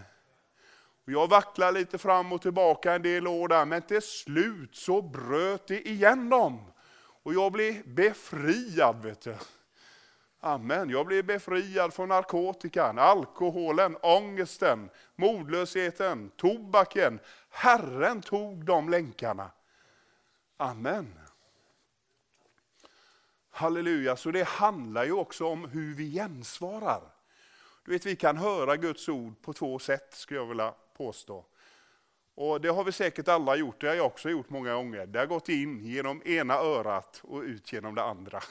Och 1.06 1.12
jag 1.12 1.28
vacklade 1.28 1.80
lite 1.80 1.98
fram 1.98 2.32
och 2.32 2.42
tillbaka 2.42 2.94
en 2.94 3.02
del 3.02 3.28
år 3.28 3.48
där, 3.48 3.66
men 3.66 3.82
till 3.82 4.02
slut 4.02 4.76
så 4.76 5.02
bröt 5.02 5.68
det 5.68 5.90
igenom. 5.90 6.72
Och 7.24 7.34
jag 7.34 7.52
blev 7.52 7.94
befriad. 7.96 9.04
Vet 9.04 9.22
du. 9.22 9.36
Amen. 10.40 10.90
Jag 10.90 11.06
blev 11.06 11.26
befriad 11.26 11.94
från 11.94 12.10
narkotikan, 12.10 13.00
alkoholen, 13.00 13.98
ångesten, 14.02 14.90
modlösheten, 15.16 16.32
tobaken. 16.36 17.20
Herren 17.50 18.22
tog 18.22 18.66
de 18.66 18.90
länkarna. 18.90 19.52
Amen. 20.58 21.20
Halleluja, 23.50 24.16
så 24.16 24.32
det 24.32 24.48
handlar 24.48 25.06
ju 25.06 25.12
också 25.12 25.46
om 25.46 25.70
hur 25.70 25.94
vi 25.96 26.12
gensvarar. 26.12 27.02
Du 27.90 27.94
vet, 27.94 28.06
vi 28.06 28.16
kan 28.16 28.38
höra 28.38 28.78
Guds 28.78 29.10
ord 29.10 29.42
på 29.42 29.54
två 29.54 29.80
sätt, 29.80 30.14
skulle 30.14 30.40
jag 30.40 30.46
vilja 30.46 30.74
påstå. 30.98 31.46
Och 32.36 32.62
Det 32.62 32.70
har 32.70 32.84
vi 32.84 32.92
säkert 32.92 33.28
alla 33.28 33.56
gjort, 33.56 33.82
det 33.82 33.88
har 33.88 33.96
jag 33.96 34.06
också 34.06 34.30
gjort 34.30 34.50
många 34.50 34.74
gånger. 34.74 35.06
Det 35.06 35.20
har 35.20 35.26
gått 35.26 35.50
in 35.50 35.80
genom 35.80 36.22
ena 36.26 36.54
örat 36.54 37.22
och 37.24 37.42
ut 37.42 37.74
genom 37.74 37.96
det 37.96 38.04
andra. 38.04 38.42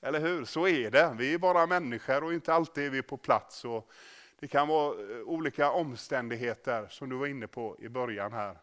Eller 0.00 0.20
hur? 0.20 0.44
Så 0.44 0.68
är 0.68 0.90
det. 0.90 1.14
Vi 1.18 1.34
är 1.34 1.38
bara 1.38 1.66
människor 1.66 2.24
och 2.24 2.34
inte 2.34 2.54
alltid 2.54 2.84
är 2.84 2.90
vi 2.90 3.02
på 3.02 3.16
plats. 3.16 3.64
Och 3.64 3.90
det 4.38 4.48
kan 4.48 4.68
vara 4.68 4.94
eh, 4.94 5.20
olika 5.20 5.70
omständigheter, 5.70 6.86
som 6.90 7.08
du 7.08 7.16
var 7.16 7.26
inne 7.26 7.46
på 7.46 7.76
i 7.78 7.88
början 7.88 8.32
här, 8.32 8.58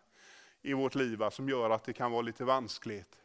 i 0.61 0.73
vårt 0.73 0.95
liv, 0.95 1.29
som 1.29 1.49
gör 1.49 1.69
att 1.69 1.83
det 1.83 1.93
kan 1.93 2.11
vara 2.11 2.21
lite 2.21 2.43
vanskligt. 2.43 3.17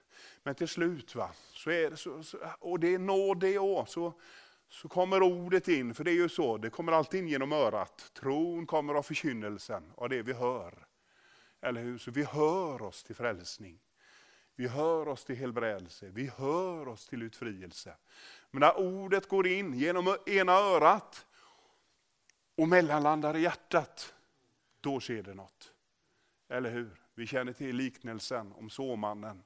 Men 0.42 0.54
till 0.54 0.68
slut, 0.68 1.14
va, 1.14 1.30
så 1.52 1.70
är 1.70 1.90
det 1.90 1.96
så, 1.96 2.22
och 2.58 2.80
det 2.80 2.94
är 2.94 2.98
nåd 2.98 3.40
det 3.40 3.58
också, 3.58 3.92
så, 3.92 4.14
så 4.70 4.88
kommer 4.88 5.22
ordet 5.22 5.68
in, 5.68 5.94
för 5.94 6.04
det 6.04 6.10
är 6.10 6.14
ju 6.14 6.28
så, 6.28 6.58
det 6.58 6.70
kommer 6.70 6.92
alltid 6.92 7.20
in 7.20 7.28
genom 7.28 7.52
örat. 7.52 8.10
Tron 8.14 8.66
kommer 8.66 8.94
av 8.94 9.02
förkynnelsen, 9.02 9.92
av 9.96 10.08
det 10.08 10.22
vi 10.22 10.32
hör. 10.32 10.86
Eller 11.60 11.82
hur? 11.82 11.98
Så 11.98 12.10
vi 12.10 12.24
hör 12.24 12.82
oss 12.82 13.04
till 13.04 13.16
frälsning. 13.16 13.80
Vi 14.56 14.68
hör 14.68 15.08
oss 15.08 15.24
till 15.24 15.36
helbrädelse, 15.36 16.08
vi 16.08 16.26
hör 16.26 16.88
oss 16.88 17.06
till 17.06 17.22
utfrielse. 17.22 17.96
Men 18.50 18.60
när 18.60 18.78
ordet 18.78 19.28
går 19.28 19.46
in 19.46 19.74
genom 19.74 20.16
ena 20.26 20.52
örat 20.52 21.26
och 22.56 22.68
mellanlandar 22.68 23.36
i 23.36 23.40
hjärtat, 23.40 24.14
då 24.80 25.00
sker 25.00 25.22
det 25.22 25.34
något. 25.34 25.72
Eller 26.48 26.70
hur? 26.70 27.00
Vi 27.14 27.26
känner 27.26 27.52
till 27.52 27.76
liknelsen 27.76 28.52
om 28.52 28.70
såmannen 28.70 29.42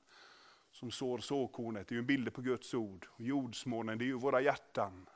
som 0.71 0.91
sår 0.91 1.19
såkornet. 1.19 1.89
Det 1.89 1.93
är 1.93 1.97
ju 1.97 2.01
en 2.01 2.07
bild 2.07 2.35
på 2.35 2.41
Guds 2.41 2.75
ord. 2.75 3.07
jordsmånen, 3.17 3.99
det 3.99 4.05
är 4.05 4.07
ju 4.07 4.19
våra 4.19 4.41
hjärtan. 4.41 5.09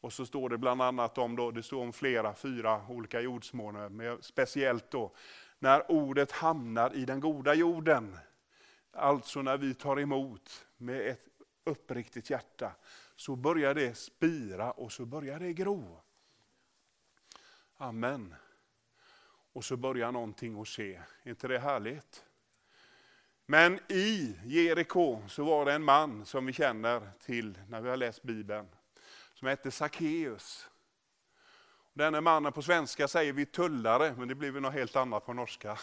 Och 0.00 0.12
så 0.12 0.26
står 0.26 0.48
det 0.48 0.58
bland 0.58 0.82
annat 0.82 1.18
om, 1.18 1.36
då, 1.36 1.50
det 1.50 1.62
står 1.62 1.82
om 1.82 1.92
flera, 1.92 2.34
fyra 2.34 2.86
olika 2.88 3.20
jordsmåner, 3.20 3.88
men 3.88 4.22
speciellt 4.22 4.90
då 4.90 5.12
när 5.58 5.90
ordet 5.90 6.32
hamnar 6.32 6.94
i 6.94 7.04
den 7.04 7.20
goda 7.20 7.54
jorden. 7.54 8.18
Alltså 8.92 9.42
när 9.42 9.56
vi 9.56 9.74
tar 9.74 10.00
emot 10.00 10.66
med 10.76 11.08
ett 11.08 11.24
uppriktigt 11.64 12.30
hjärta, 12.30 12.72
så 13.16 13.36
börjar 13.36 13.74
det 13.74 13.94
spira 13.94 14.70
och 14.70 14.92
så 14.92 15.06
börjar 15.06 15.40
det 15.40 15.52
gro. 15.52 16.00
Amen. 17.76 18.34
Och 19.52 19.64
så 19.64 19.76
börjar 19.76 20.12
någonting 20.12 20.60
att 20.60 20.68
se. 20.68 21.00
Är 21.22 21.30
inte 21.30 21.48
det 21.48 21.58
härligt? 21.58 22.24
Men 23.46 23.80
i 23.88 24.36
Jeriko 24.44 25.22
så 25.28 25.44
var 25.44 25.64
det 25.64 25.72
en 25.72 25.84
man 25.84 26.26
som 26.26 26.46
vi 26.46 26.52
känner 26.52 27.10
till 27.20 27.58
när 27.68 27.80
vi 27.80 27.88
har 27.88 27.96
läst 27.96 28.22
Bibeln 28.22 28.68
som 29.40 29.48
hette 29.48 29.70
Sackeus. 29.70 30.68
Denne 31.92 32.20
mannen 32.20 32.52
på 32.52 32.62
svenska 32.62 33.08
säger 33.08 33.32
vi 33.32 33.46
tullare, 33.46 34.14
men 34.18 34.28
det 34.28 34.34
blir 34.34 34.50
väl 34.50 34.62
något 34.62 34.72
helt 34.72 34.96
annat 34.96 35.26
på 35.26 35.32
norska. 35.32 35.78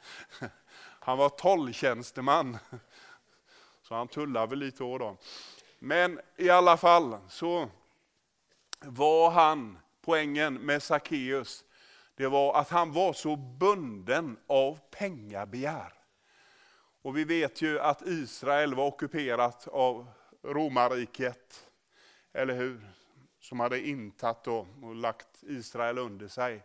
Han 0.78 1.18
var 1.18 1.28
tolltjänsteman, 1.28 2.58
så 3.82 3.94
han 3.94 4.08
tullade 4.08 4.46
väl 4.46 4.58
lite 4.58 4.84
år 4.84 4.98
då. 4.98 5.16
Men 5.78 6.20
i 6.36 6.50
alla 6.50 6.76
fall 6.76 7.18
så 7.28 7.68
var 8.80 9.30
han, 9.30 9.78
poängen 10.00 10.54
med 10.54 10.82
Sackeus, 10.82 11.64
det 12.14 12.26
var 12.26 12.60
att 12.60 12.70
han 12.70 12.92
var 12.92 13.12
så 13.12 13.36
bunden 13.36 14.36
av 14.46 14.78
pengabegär. 14.90 15.92
Och 17.02 17.16
vi 17.16 17.24
vet 17.24 17.62
ju 17.62 17.80
att 17.80 18.02
Israel 18.02 18.74
var 18.74 18.86
ockuperat 18.86 19.68
av 19.68 20.06
romarriket 20.42 21.63
eller 22.34 22.54
hur? 22.54 22.80
Som 23.40 23.60
hade 23.60 23.88
intagit 23.88 24.46
och, 24.46 24.66
och 24.82 24.94
lagt 24.94 25.42
Israel 25.42 25.98
under 25.98 26.28
sig. 26.28 26.62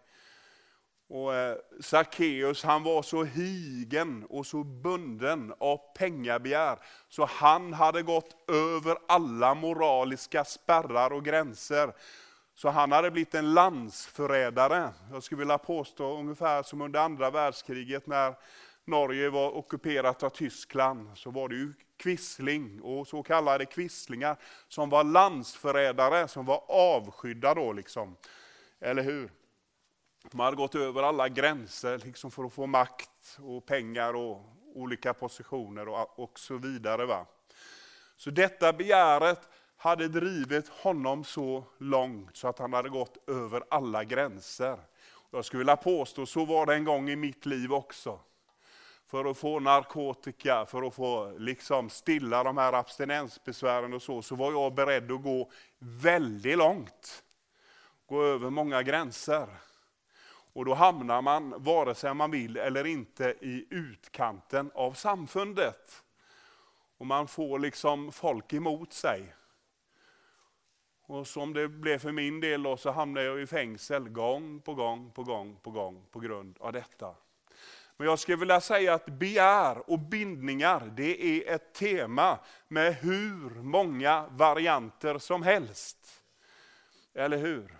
Och 1.10 1.36
eh, 1.36 1.58
Sackeus 1.80 2.64
han 2.64 2.84
var 2.84 3.02
så 3.02 3.24
higen 3.24 4.26
och 4.30 4.46
så 4.46 4.64
bunden 4.64 5.54
av 5.60 5.78
pengabegär, 5.98 6.80
så 7.08 7.26
han 7.26 7.74
hade 7.74 8.02
gått 8.02 8.50
över 8.50 8.98
alla 9.08 9.54
moraliska 9.54 10.46
spärrar 10.46 11.14
och 11.14 11.26
gränser. 11.26 11.94
Så 12.56 12.70
han 12.70 12.92
hade 12.92 13.12
blivit 13.12 13.36
en 13.36 13.54
landsförrädare. 13.54 14.90
Jag 15.12 15.24
skulle 15.24 15.40
vilja 15.40 15.58
påstå 15.58 16.18
ungefär 16.20 16.64
som 16.64 16.82
under 16.82 17.00
andra 17.00 17.30
världskriget 17.30 18.08
när 18.08 18.36
Norge 18.90 19.30
var 19.30 19.58
ockuperat 19.58 20.24
av 20.24 20.30
Tyskland, 20.30 21.10
så 21.16 21.32
var 21.32 21.50
det 21.50 21.56
ju 21.56 21.74
Quisling 22.00 22.82
och 22.82 23.08
så 23.08 23.24
kallade 23.24 23.66
quislingar 23.66 24.38
som 24.68 24.90
var 24.90 25.04
landsförrädare, 25.04 26.28
som 26.28 26.46
var 26.46 26.64
avskydda 26.68 27.54
då 27.54 27.74
liksom. 27.74 28.16
Eller 28.80 29.04
hur? 29.04 29.32
De 30.32 30.40
hade 30.40 30.58
gått 30.58 30.76
över 30.76 31.04
alla 31.04 31.30
gränser 31.30 31.98
liksom 31.98 32.32
för 32.32 32.44
att 32.44 32.54
få 32.54 32.68
makt 32.68 33.40
och 33.42 33.66
pengar 33.66 34.14
och 34.14 34.42
olika 34.74 35.14
positioner 35.14 35.88
och, 35.88 36.20
och 36.20 36.40
så 36.40 36.58
vidare. 36.58 37.06
Va? 37.06 37.26
Så 38.18 38.30
detta 38.30 38.74
begäret 38.74 39.50
hade 39.78 40.08
drivit 40.08 40.70
honom 40.70 41.24
så 41.24 41.64
långt 41.78 42.38
så 42.38 42.48
att 42.48 42.60
han 42.60 42.74
hade 42.74 42.90
gått 42.90 43.30
över 43.30 43.64
alla 43.70 44.04
gränser. 44.04 44.78
Jag 45.32 45.46
skulle 45.46 45.60
vilja 45.60 45.78
påstå, 45.78 46.26
så 46.26 46.46
var 46.46 46.66
det 46.66 46.74
en 46.74 46.86
gång 46.86 47.10
i 47.10 47.16
mitt 47.16 47.46
liv 47.46 47.74
också 47.74 48.20
för 49.10 49.26
att 49.26 49.38
få 49.38 49.60
narkotika, 49.60 50.66
för 50.66 50.88
att 50.88 50.94
få 50.94 51.34
liksom 51.38 51.90
stilla 51.90 52.44
de 52.44 52.58
här 52.58 52.74
abstinensbesvären 52.74 53.94
och 53.94 54.02
så, 54.02 54.22
så 54.22 54.36
var 54.36 54.52
jag 54.52 54.74
beredd 54.74 55.12
att 55.12 55.24
gå 55.24 55.52
väldigt 55.80 56.58
långt. 56.58 57.24
Gå 58.06 58.24
över 58.24 58.50
många 58.50 58.84
gränser. 58.84 59.48
Och 60.54 60.66
då 60.66 60.74
hamnar 60.74 61.22
man, 61.22 61.54
vare 61.58 61.96
sig 61.96 62.14
man 62.14 62.32
vill 62.32 62.58
eller 62.58 62.86
inte, 62.86 63.36
i 63.42 63.66
utkanten 63.70 64.72
av 64.76 64.94
samfundet. 64.94 66.04
Och 66.98 67.06
man 67.06 67.28
får 67.28 67.60
liksom 67.60 68.12
folk 68.12 68.54
emot 68.54 68.94
sig. 68.94 69.34
Och 71.02 71.28
som 71.28 71.54
det 71.54 71.68
blev 71.68 72.00
för 72.00 72.12
min 72.12 72.40
del 72.40 72.64
då, 72.64 72.78
så 72.78 72.92
hamnade 72.92 73.26
jag 73.26 73.42
i 73.42 73.48
fängsel 73.48 74.10
gång 74.10 74.62
på 74.62 74.74
gång 74.74 75.12
på 75.12 75.24
gång 75.24 75.56
på 75.56 75.72
gång 75.72 76.06
på 76.12 76.20
grund 76.20 76.58
av 76.60 76.74
detta. 76.74 77.16
Men 78.00 78.08
jag 78.08 78.20
skulle 78.20 78.38
vilja 78.38 78.62
säga 78.62 78.94
att 78.94 79.06
begär 79.06 79.90
och 79.90 80.00
bindningar, 80.00 80.92
det 80.96 81.24
är 81.24 81.56
ett 81.56 81.74
tema 81.74 82.40
med 82.68 82.96
hur 82.96 83.50
många 83.62 84.26
varianter 84.32 85.18
som 85.18 85.44
helst. 85.44 86.22
Eller 87.14 87.38
hur? 87.38 87.78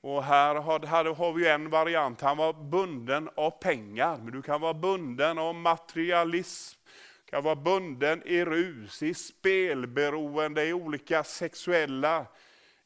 Och 0.00 0.24
här 0.24 0.54
har, 0.54 0.80
här 0.86 1.04
har 1.04 1.32
vi 1.32 1.48
en 1.48 1.70
variant, 1.70 2.20
han 2.20 2.36
var 2.36 2.52
bunden 2.52 3.30
av 3.36 3.50
pengar, 3.50 4.18
men 4.18 4.32
du 4.32 4.42
kan 4.42 4.60
vara 4.60 4.74
bunden 4.74 5.38
av 5.38 5.54
materialism. 5.54 6.80
du 7.24 7.30
kan 7.30 7.44
vara 7.44 7.56
bunden 7.56 8.22
i 8.26 8.44
rus, 8.44 9.02
i 9.02 9.14
spelberoende, 9.14 10.64
i 10.64 10.72
olika 10.72 11.24
sexuella 11.24 12.26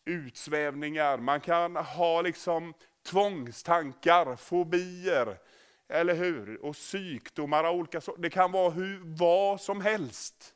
utsvävningar. 0.05 1.19
Man 1.19 1.41
kan 1.41 1.77
ha 1.77 2.23
liksom 2.23 2.75
tvångstankar, 3.03 4.37
fobier, 4.37 5.39
eller 5.91 6.15
hur? 6.15 6.65
Och 6.65 6.77
sjukdomar 6.77 7.65
av 7.65 7.77
olika 7.77 8.01
sorter. 8.01 8.23
Det 8.23 8.31
kan 8.31 8.53
vara 8.53 8.71
hur, 8.71 9.01
vad 9.05 9.61
som 9.61 9.81
helst. 9.81 10.55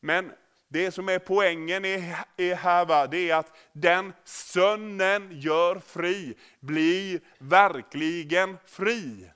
Men 0.00 0.32
det 0.68 0.90
som 0.90 1.08
är 1.08 1.18
poängen 1.18 1.84
är, 1.84 2.54
här, 2.54 2.84
va? 2.84 3.06
det 3.06 3.30
är 3.30 3.36
att 3.36 3.56
den 3.72 4.12
sönnen 4.24 5.40
gör 5.40 5.78
fri, 5.78 6.34
blir 6.60 7.20
verkligen 7.38 8.56
fri. 8.66 9.30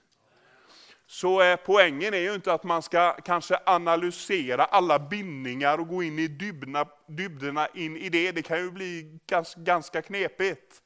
Så 1.06 1.40
är 1.40 1.56
poängen 1.56 2.14
är 2.14 2.18
ju 2.18 2.34
inte 2.34 2.52
att 2.52 2.64
man 2.64 2.82
ska 2.82 3.12
kanske 3.12 3.58
analysera 3.66 4.64
alla 4.64 4.98
bindningar 4.98 5.78
och 5.78 5.88
gå 5.88 6.02
in 6.02 6.18
i 6.18 6.28
dybna, 6.28 6.86
dybderna 7.06 7.68
in 7.74 7.96
i 7.96 8.08
det. 8.08 8.32
Det 8.32 8.42
kan 8.42 8.58
ju 8.58 8.70
bli 8.70 9.18
ganska 9.56 10.02
knepigt. 10.02 10.82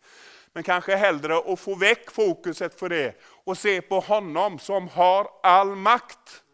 Men 0.52 0.62
kanske 0.62 0.96
hellre 0.96 1.38
att 1.38 1.60
få 1.60 1.74
väck 1.74 2.10
fokuset 2.10 2.78
för 2.78 2.88
det 2.88 3.14
och 3.48 3.58
se 3.58 3.82
på 3.82 4.00
honom 4.00 4.58
som 4.58 4.88
har 4.88 5.30
all 5.42 5.76
makt. 5.76 6.44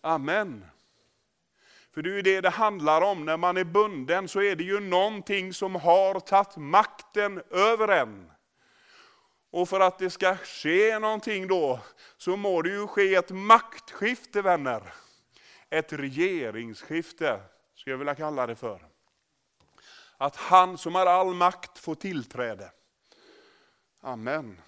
Amen. 0.00 0.66
För 1.94 2.02
det 2.02 2.10
är 2.10 2.14
ju 2.14 2.22
det 2.22 2.40
det 2.40 2.50
handlar 2.50 3.02
om, 3.02 3.24
när 3.24 3.36
man 3.36 3.56
är 3.56 3.64
bunden 3.64 4.28
så 4.28 4.42
är 4.42 4.56
det 4.56 4.64
ju 4.64 4.80
någonting 4.80 5.54
som 5.54 5.74
har 5.74 6.20
tagit 6.20 6.56
makten 6.56 7.42
över 7.50 7.88
en. 7.88 8.30
Och 9.50 9.68
för 9.68 9.80
att 9.80 9.98
det 9.98 10.10
ska 10.10 10.36
ske 10.36 10.98
någonting 10.98 11.48
då, 11.48 11.80
så 12.16 12.36
må 12.36 12.62
det 12.62 12.70
ju 12.70 12.86
ske 12.86 13.14
ett 13.14 13.30
maktskifte 13.30 14.42
vänner. 14.42 14.82
Ett 15.70 15.92
regeringsskifte, 15.92 17.40
skulle 17.74 17.92
jag 17.92 17.98
vilja 17.98 18.14
kalla 18.14 18.46
det 18.46 18.56
för. 18.56 18.86
Att 20.16 20.36
han 20.36 20.78
som 20.78 20.94
har 20.94 21.06
all 21.06 21.34
makt 21.34 21.78
får 21.78 21.94
tillträde. 21.94 22.70
Amen. 24.00 24.60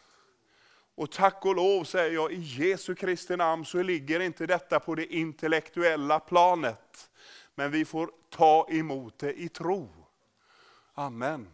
Och 1.02 1.11
tack 1.11 1.44
och 1.47 1.56
lov 1.56 1.85
säger 1.85 2.14
jag, 2.14 2.32
i 2.32 2.40
Jesu 2.40 2.94
Kristi 2.94 3.37
namn 3.37 3.64
så 3.64 3.82
ligger 3.82 4.21
inte 4.21 4.47
detta 4.47 4.80
på 4.80 4.94
det 4.94 5.14
intellektuella 5.14 6.21
planet. 6.21 7.11
Men 7.54 7.71
vi 7.71 7.85
får 7.85 8.11
ta 8.30 8.66
emot 8.71 9.18
det 9.18 9.40
i 9.40 9.49
tro. 9.49 9.88
Amen. 10.94 11.49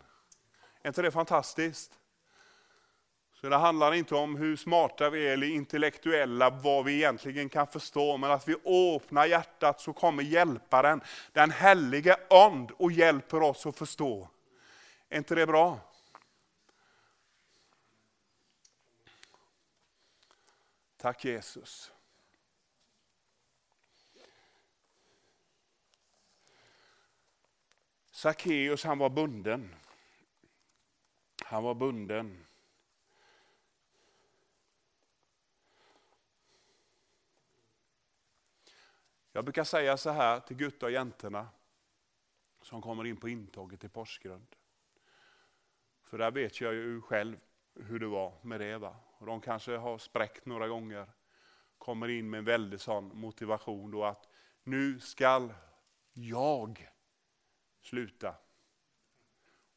Är 0.83 0.89
inte 0.89 1.03
det 1.03 1.11
fantastiskt? 1.11 1.93
Så 3.41 3.49
det 3.49 3.57
handlar 3.57 3.95
inte 3.95 4.15
om 4.15 4.37
hur 4.37 4.57
smarta 4.57 5.11
vi 5.11 5.29
är 5.29 5.33
eller 5.33 5.47
intellektuella, 5.47 6.51
vad 6.51 6.85
vi 6.85 6.95
egentligen 6.95 7.49
kan 7.49 7.67
förstå, 7.67 8.17
men 8.17 8.31
att 8.31 8.49
vi 8.49 8.55
öppnar 8.97 9.27
hjärtat 9.27 9.81
så 9.81 9.93
kommer 9.93 10.23
hjälparen, 10.23 11.01
den 11.33 11.51
helige 11.51 12.17
And, 12.31 12.71
och 12.71 12.93
hjälper 12.93 13.43
oss 13.43 13.67
att 13.67 13.79
förstå. 13.79 14.29
Är 15.09 15.19
inte 15.19 15.35
det 15.35 15.47
bra? 15.47 15.79
Tack 20.99 21.25
Jesus. 21.25 21.93
Sackeus 28.11 28.85
han 28.85 28.99
var 28.99 29.11
bunden. 29.11 29.75
Han 31.45 31.65
var 31.65 31.75
bunden. 31.75 32.47
Jag 39.33 39.45
brukar 39.45 39.65
säga 39.65 39.97
så 39.97 40.11
här 40.11 40.41
till 40.41 40.57
gutta 40.57 40.87
och 40.87 40.93
jäntorna 40.93 41.49
som 42.63 42.83
kommer 42.83 43.07
in 43.07 43.17
på 43.17 43.29
intåget 43.29 43.85
i 43.85 43.89
Porsgrund. 43.89 44.57
För 46.03 46.19
där 46.19 46.31
vet 46.31 46.61
jag 46.61 46.75
ju 46.75 47.01
själv 47.01 47.48
hur 47.79 47.99
det 47.99 48.07
var 48.07 48.33
med 48.43 48.61
det. 48.61 48.79
Va? 48.79 48.97
Och 49.19 49.27
de 49.27 49.41
kanske 49.41 49.77
har 49.77 49.99
spräckt 49.99 50.47
några 50.47 50.69
gånger. 50.69 51.07
Kommer 51.79 52.09
in 52.09 52.31
med 52.31 52.39
en 52.39 52.45
väldig 52.45 52.81
sån 52.81 53.19
motivation 53.19 53.91
då 53.91 54.05
att 54.05 54.29
nu 54.63 55.01
skall 55.01 55.55
jag 56.13 56.89
sluta 57.81 58.35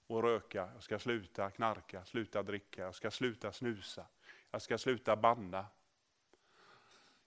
och 0.07 0.23
röka, 0.23 0.69
jag 0.73 0.83
ska 0.83 0.99
sluta 0.99 1.51
knarka, 1.51 2.05
sluta 2.05 2.43
dricka, 2.43 2.81
jag 2.81 2.95
ska 2.95 3.11
sluta 3.11 3.51
snusa, 3.51 4.05
jag 4.51 4.61
ska 4.61 4.77
sluta 4.77 5.15
banna. 5.15 5.65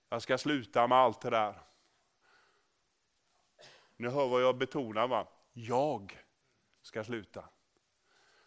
Jag 0.09 0.23
ska 0.23 0.39
sluta 0.39 0.87
med 0.87 0.99
allt 0.99 1.21
det 1.21 1.31
där. 1.31 1.55
Ni 3.97 4.09
hör 4.09 4.29
vad 4.29 4.43
jag 4.43 4.57
betonar 4.57 5.09
va? 5.09 5.29
Jag 5.53 6.19
ska 6.83 7.05
sluta. 7.05 7.49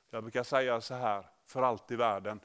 Jag 0.10 0.24
brukar 0.24 0.44
säga 0.44 0.82
så 0.82 0.94
här, 0.94 1.26
för 1.48 1.62
allt 1.62 1.92
i 1.92 1.96
världen. 1.96 2.40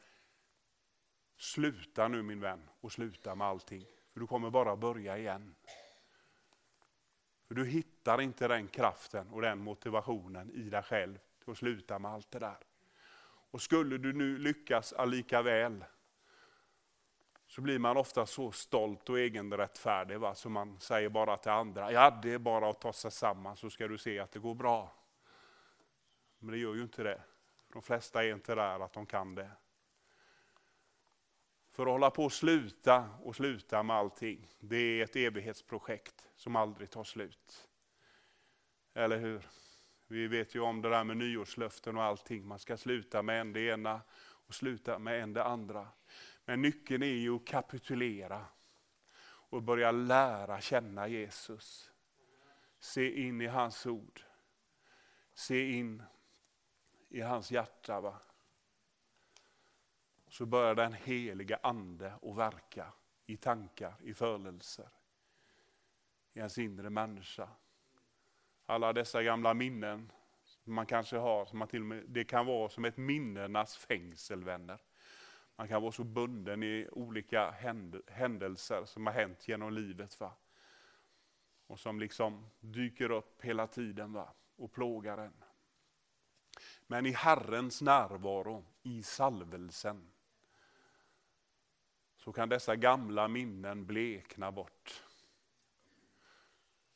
Sluta 1.37 2.09
nu 2.09 2.23
min 2.23 2.41
vän 2.41 2.71
och 2.81 2.93
sluta 2.93 3.35
med 3.35 3.47
allting. 3.47 3.87
För 4.13 4.21
du 4.21 4.27
kommer 4.27 4.51
bara 4.51 4.77
börja 4.77 5.19
igen. 5.19 5.55
För 7.49 7.55
du 7.55 7.65
hittar 7.65 8.21
inte 8.21 8.49
den 8.49 8.69
kraften 8.69 9.31
och 9.31 9.43
den 9.43 9.59
motivationen 9.59 10.51
i 10.51 10.71
dig 10.71 10.83
själv 10.83 11.19
till 11.39 11.51
att 11.51 11.59
sluta 11.59 11.99
med 11.99 12.11
allt 12.11 12.31
det 12.31 12.39
där. 12.39 12.59
Och 13.51 13.63
skulle 13.63 13.99
du 13.99 14.13
nu 14.13 14.39
lyckas 14.39 14.93
allika 14.93 15.43
väl 15.43 15.85
så 17.47 17.61
blir 17.61 17.79
man 17.79 17.97
ofta 17.97 18.27
så 18.27 18.53
stolt 18.53 19.09
och 19.09 19.19
egenrättfärdig 19.19 20.21
va? 20.21 20.35
så 20.35 20.49
man 20.49 20.81
säger 20.81 21.09
bara 21.09 21.37
till 21.37 21.51
andra, 21.51 21.93
ja 21.93 22.19
det 22.23 22.33
är 22.33 22.39
bara 22.39 22.71
att 22.71 22.81
ta 22.81 22.93
sig 22.93 23.11
samman 23.11 23.57
så 23.57 23.71
ska 23.71 23.89
du 23.89 23.99
se 23.99 24.19
att 24.19 24.33
det 24.33 24.39
går 24.39 24.55
bra. 24.55 24.93
Men 26.39 26.51
det 26.51 26.59
gör 26.59 26.75
ju 26.75 26.83
inte 26.83 27.03
det. 27.03 27.23
De 27.73 27.83
flesta 27.83 28.25
är 28.25 28.33
inte 28.33 28.55
där 28.55 28.81
att 28.81 28.93
de 28.93 29.07
kan 29.07 29.35
det. 29.35 29.51
För 31.71 31.83
att 31.83 31.93
hålla 31.93 32.11
på 32.11 32.25
och 32.25 32.33
sluta 32.33 33.11
och 33.23 33.37
sluta 33.37 33.83
med 33.83 33.97
allting, 33.97 34.49
det 34.59 34.77
är 34.77 35.05
ett 35.05 35.17
evighetsprojekt 35.17 36.29
som 36.37 36.57
aldrig 36.57 36.91
tar 36.91 37.05
slut. 37.05 37.69
Eller 38.95 39.19
hur? 39.19 39.47
Vi 40.07 40.27
vet 40.27 40.55
ju 40.55 40.61
om 40.61 40.83
det 40.83 40.89
där 40.89 41.05
med 41.05 41.17
nyårslöften 41.17 41.97
och 41.97 42.03
allting. 42.03 42.47
Man 42.47 42.59
ska 42.59 42.77
sluta 42.77 43.23
med 43.23 43.41
en 43.41 43.53
det 43.53 43.61
ena 43.61 44.01
och 44.21 44.55
sluta 44.55 44.99
med 44.99 45.23
en 45.23 45.33
det 45.33 45.45
andra. 45.45 45.89
Men 46.45 46.63
nyckeln 46.63 47.03
är 47.03 47.07
ju 47.07 47.37
att 47.37 47.47
kapitulera 47.47 48.47
och 49.25 49.63
börja 49.63 49.91
lära 49.91 50.61
känna 50.61 51.09
Jesus. 51.09 51.91
Se 52.79 53.27
in 53.27 53.41
i 53.41 53.47
hans 53.47 53.87
ord. 53.87 54.21
Se 55.35 55.71
in 55.71 56.03
i 57.13 57.21
hans 57.21 57.51
hjärta. 57.51 58.01
Va? 58.01 58.21
Så 60.29 60.47
börjar 60.47 60.75
den 60.75 60.93
heliga 60.93 61.59
ande 61.63 62.13
att 62.23 62.37
verka 62.37 62.93
i 63.27 63.37
tankar, 63.37 63.95
i 64.01 64.15
förelser, 64.15 64.89
i 66.33 66.39
ens 66.39 66.59
inre 66.59 66.91
människa. 66.91 67.49
Alla 68.65 68.93
dessa 68.93 69.23
gamla 69.23 69.55
minnen 69.55 70.13
som 70.45 70.75
man 70.75 70.87
kanske 70.87 71.17
har, 71.17 71.45
som 71.45 71.59
man 71.59 71.69
till 71.69 71.85
med, 71.85 72.05
det 72.09 72.25
kan 72.25 72.47
vara 72.47 72.69
som 72.69 72.85
ett 72.85 72.97
minnenas 72.97 73.77
fängsel, 73.77 74.45
vänner. 74.45 74.79
Man 75.57 75.69
kan 75.69 75.83
vara 75.83 75.93
så 75.93 76.05
bunden 76.05 76.63
i 76.63 76.89
olika 76.93 77.51
händelser 78.07 78.85
som 78.85 79.07
har 79.07 79.13
hänt 79.13 79.49
genom 79.49 79.73
livet. 79.73 80.21
Va? 80.21 80.33
Och 81.67 81.81
som 81.81 82.01
liksom 82.01 82.47
dyker 82.61 83.11
upp 83.11 83.45
hela 83.45 83.67
tiden 83.67 84.13
va? 84.13 84.33
och 84.57 84.73
plågar 84.73 85.19
en. 85.19 85.45
Men 86.93 87.07
i 87.07 87.13
Herrens 87.13 87.83
närvaro, 87.83 88.65
i 88.83 89.03
salvelsen, 89.03 90.11
så 92.17 92.33
kan 92.33 92.49
dessa 92.49 92.77
gamla 92.77 93.29
minnen 93.29 93.87
blekna 93.87 94.53
bort. 94.53 95.05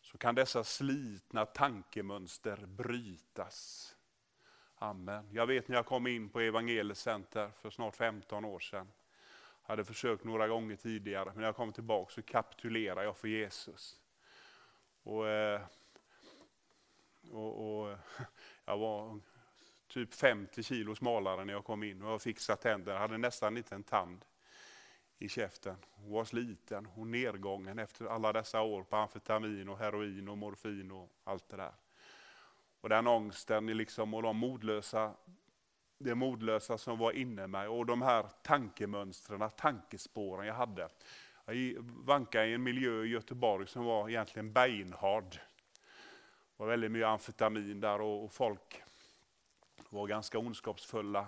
Så 0.01 0.19
kan 0.19 0.35
dessa 0.35 0.65
slitna 0.65 1.47
tankemönster 1.47 2.67
brytas. 2.67 3.97
Amen. 4.75 5.29
Jag 5.33 5.47
vet 5.47 5.69
när 5.69 5.77
jag 5.77 5.87
kom 5.87 6.07
in 6.07 6.29
på 6.29 6.41
Evangeliecenter 6.41 7.51
för 7.51 7.71
snart 7.71 7.97
15 7.97 8.45
år 8.45 8.61
sedan. 8.61 8.93
Jag 9.63 9.69
hade 9.69 9.85
försökt 9.85 10.25
några 10.25 10.49
gånger 10.49 10.77
tidigare, 10.77 11.25
men 11.25 11.37
när 11.37 11.45
jag 11.45 11.57
kom 11.57 11.73
tillbaka 11.73 12.13
så 12.13 12.23
kapitulerade 12.23 13.05
jag 13.05 13.17
för 13.17 13.29
Jesus. 13.29 14.01
Och, 15.03 15.29
eh, 15.29 15.61
och, 17.33 17.81
och 17.81 17.99
Jag 18.65 18.79
var 18.79 19.21
typ 19.97 20.15
50 20.15 20.63
kilo 20.63 20.95
smalare 20.95 21.45
när 21.45 21.53
jag 21.53 21.65
kom 21.65 21.83
in 21.83 22.03
och 22.03 22.13
jag 22.13 22.23
fixade 22.23 22.63
tänder. 22.63 22.93
Jag 22.93 23.01
hade 23.01 23.19
nästan 23.19 23.57
inte 23.57 23.75
en 23.75 23.83
tand 23.83 24.25
i 25.19 25.29
käften. 25.29 25.77
Hon 25.91 26.13
var 26.13 26.25
sliten 26.25 26.89
och 26.97 27.07
nedgången 27.07 27.79
efter 27.79 28.07
alla 28.07 28.33
dessa 28.33 28.63
år 28.63 28.83
på 28.83 28.97
amfetamin 28.97 29.69
och 29.69 29.79
heroin 29.79 30.29
och 30.29 30.39
morfin 30.39 30.91
och 30.91 31.11
allt 31.25 31.49
det 31.49 31.57
där. 31.57 31.73
Och 32.81 32.89
den 32.89 33.07
ångesten 33.07 33.67
liksom, 33.67 34.15
och 34.15 34.23
de 34.23 34.37
modlösa, 34.37 35.15
det 35.99 36.15
modlösa 36.15 36.79
som 36.79 36.99
var 36.99 37.13
inne 37.13 37.47
mig 37.47 37.69
och 37.69 37.87
de 37.87 38.03
här 38.03 38.27
tankemönstren, 38.43 39.51
tankespåren 39.57 40.47
jag 40.47 40.55
hade. 40.55 40.89
Jag 41.47 41.75
vankade 42.05 42.47
i 42.47 42.55
en 42.55 42.63
miljö 42.63 43.05
i 43.05 43.09
Göteborg 43.09 43.67
som 43.67 43.85
var 43.85 44.09
egentligen 44.09 44.53
beinhard. 44.53 45.31
Det 45.31 46.57
var 46.57 46.67
väldigt 46.67 46.91
mycket 46.91 47.07
amfetamin 47.07 47.81
där 47.81 48.01
och 48.01 48.33
folk 48.33 48.83
var 49.97 50.07
ganska 50.07 50.39
ondskapsfulla. 50.39 51.27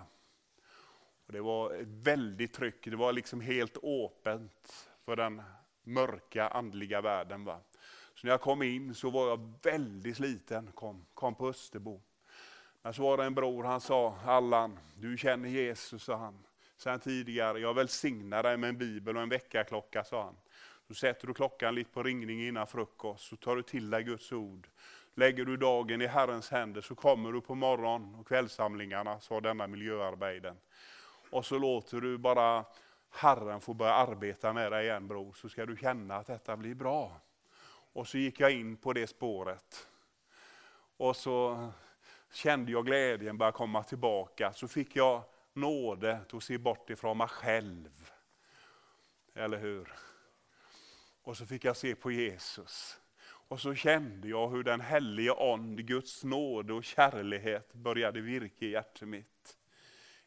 Och 1.25 1.33
det 1.33 1.41
var 1.41 1.73
ett 1.73 1.87
väldigt 1.87 2.53
tryck, 2.53 2.85
det 2.85 2.95
var 2.95 3.13
liksom 3.13 3.41
helt 3.41 3.77
öppet 3.83 4.89
för 5.05 5.15
den 5.15 5.41
mörka 5.83 6.47
andliga 6.47 7.01
världen. 7.01 7.43
Va? 7.43 7.59
Så 8.15 8.27
när 8.27 8.33
jag 8.33 8.41
kom 8.41 8.61
in 8.61 8.95
så 8.95 9.09
var 9.09 9.27
jag 9.29 9.53
väldigt 9.63 10.17
sliten, 10.17 10.71
kom, 10.71 11.05
kom 11.13 11.35
på 11.35 11.47
Österbo. 11.47 12.01
Men 12.81 12.93
så 12.93 13.01
var 13.01 13.17
det 13.17 13.23
en 13.23 13.35
bror, 13.35 13.63
han 13.63 13.81
sa, 13.81 14.17
Allan, 14.25 14.79
du 14.95 15.17
känner 15.17 15.49
Jesus, 15.49 16.03
sa 16.03 16.15
han. 16.15 16.45
Sen 16.77 16.99
tidigare, 16.99 17.59
jag 17.59 17.73
välsignar 17.73 18.43
dig 18.43 18.57
med 18.57 18.69
en 18.69 18.77
bibel 18.77 19.17
och 19.17 19.23
en 19.23 19.29
väckarklocka, 19.29 20.03
sa 20.03 20.23
han. 20.23 20.35
Så 20.87 20.93
sätter 20.93 21.27
du 21.27 21.33
klockan 21.33 21.75
lite 21.75 21.91
på 21.91 22.03
ringning 22.03 22.47
innan 22.47 22.67
frukost, 22.67 23.29
så 23.29 23.35
tar 23.35 23.55
du 23.55 23.61
till 23.61 23.89
dig 23.89 24.03
Guds 24.03 24.31
ord. 24.31 24.67
Lägger 25.15 25.45
du 25.45 25.57
dagen 25.57 26.01
i 26.01 26.07
Herrens 26.07 26.49
händer 26.49 26.81
så 26.81 26.95
kommer 26.95 27.31
du 27.31 27.41
på 27.41 27.55
morgon 27.55 28.15
och 28.15 28.27
kvällssamlingarna, 28.27 29.19
sa 29.19 29.41
denna 29.41 29.67
miljöarbeten. 29.67 30.57
Och 31.29 31.45
så 31.45 31.57
låter 31.57 32.01
du 32.01 32.17
bara 32.17 32.65
Herren 33.09 33.61
få 33.61 33.73
börja 33.73 33.93
arbeta 33.93 34.53
med 34.53 34.71
dig 34.71 34.85
igen 34.85 35.07
bror, 35.07 35.33
så 35.33 35.49
ska 35.49 35.65
du 35.65 35.77
känna 35.77 36.15
att 36.15 36.27
detta 36.27 36.57
blir 36.57 36.75
bra. 36.75 37.21
Och 37.93 38.07
så 38.07 38.17
gick 38.17 38.39
jag 38.39 38.51
in 38.51 38.77
på 38.77 38.93
det 38.93 39.07
spåret. 39.07 39.87
Och 40.97 41.15
så 41.15 41.69
kände 42.31 42.71
jag 42.71 42.85
glädjen 42.85 43.37
börja 43.37 43.51
komma 43.51 43.83
tillbaka. 43.83 44.53
Så 44.53 44.67
fick 44.67 44.95
jag 44.95 45.23
nåde 45.53 46.19
att 46.33 46.43
se 46.43 46.57
bort 46.57 46.89
ifrån 46.89 47.17
mig 47.17 47.27
själv. 47.27 48.11
Eller 49.33 49.57
hur? 49.57 49.93
Och 51.23 51.37
så 51.37 51.45
fick 51.45 51.65
jag 51.65 51.77
se 51.77 51.95
på 51.95 52.11
Jesus. 52.11 52.98
Och 53.49 53.59
så 53.59 53.75
kände 53.75 54.27
jag 54.27 54.49
hur 54.49 54.63
den 54.63 54.81
helige 54.81 55.33
Ande, 55.33 55.83
Guds 55.83 56.23
nåde 56.23 56.73
och 56.73 56.83
kärlighet 56.83 57.73
började 57.73 58.21
virka 58.21 58.65
i 58.65 58.69
hjärtat 58.71 59.07
mitt. 59.07 59.57